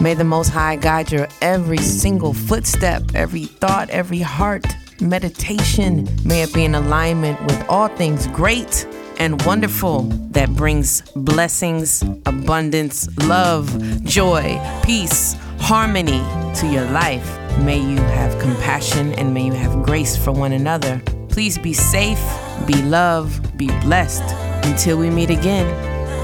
May 0.01 0.12
the 0.12 0.24
Most 0.24 0.51
High 0.51 0.77
guide 0.77 1.10
your 1.10 1.27
every 1.40 1.78
single 1.78 2.35
footstep, 2.35 3.02
every 3.14 3.47
thought, 3.47 3.89
every 3.89 4.20
heart, 4.20 4.66
meditation. 5.01 6.06
May 6.24 6.43
it 6.43 6.52
be 6.52 6.64
in 6.64 6.74
alignment 6.74 7.40
with 7.43 7.64
all 7.68 7.89
things 7.89 8.27
great 8.28 8.86
and 9.18 9.40
wonderful 9.43 10.02
that 10.32 10.51
brings 10.51 11.01
blessings, 11.16 12.02
abundance, 12.27 13.09
love, 13.27 14.05
joy, 14.05 14.60
peace, 14.85 15.35
harmony 15.59 16.23
to 16.56 16.66
your 16.66 16.85
life. 16.90 17.27
May 17.60 17.78
you 17.78 17.97
have 17.97 18.39
compassion 18.39 19.14
and 19.14 19.32
may 19.32 19.47
you 19.47 19.52
have 19.52 19.82
grace 19.82 20.14
for 20.14 20.32
one 20.32 20.52
another. 20.52 21.01
Please 21.31 21.56
be 21.56 21.73
safe, 21.73 22.20
be 22.66 22.81
loved, 22.82 23.56
be 23.56 23.68
blessed. 23.81 24.23
Until 24.66 24.98
we 24.98 25.09
meet 25.09 25.31
again, 25.31 25.66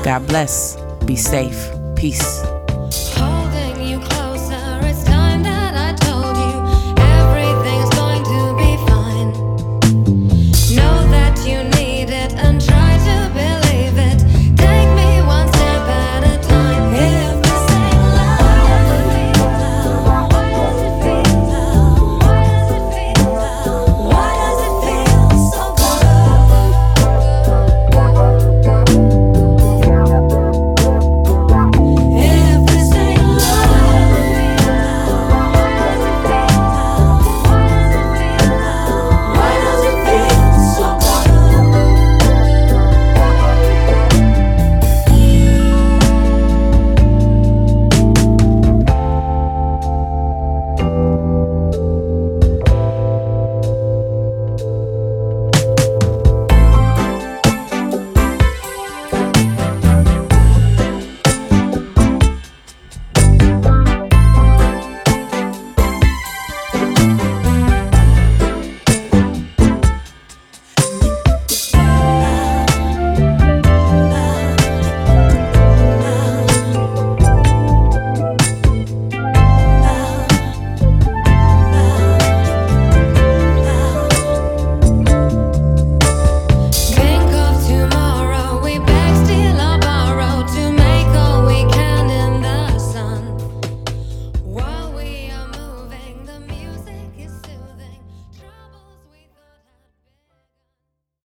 God 0.04 0.26
bless, 0.28 0.76
be 1.06 1.16
safe, 1.16 1.70
peace. 1.96 2.42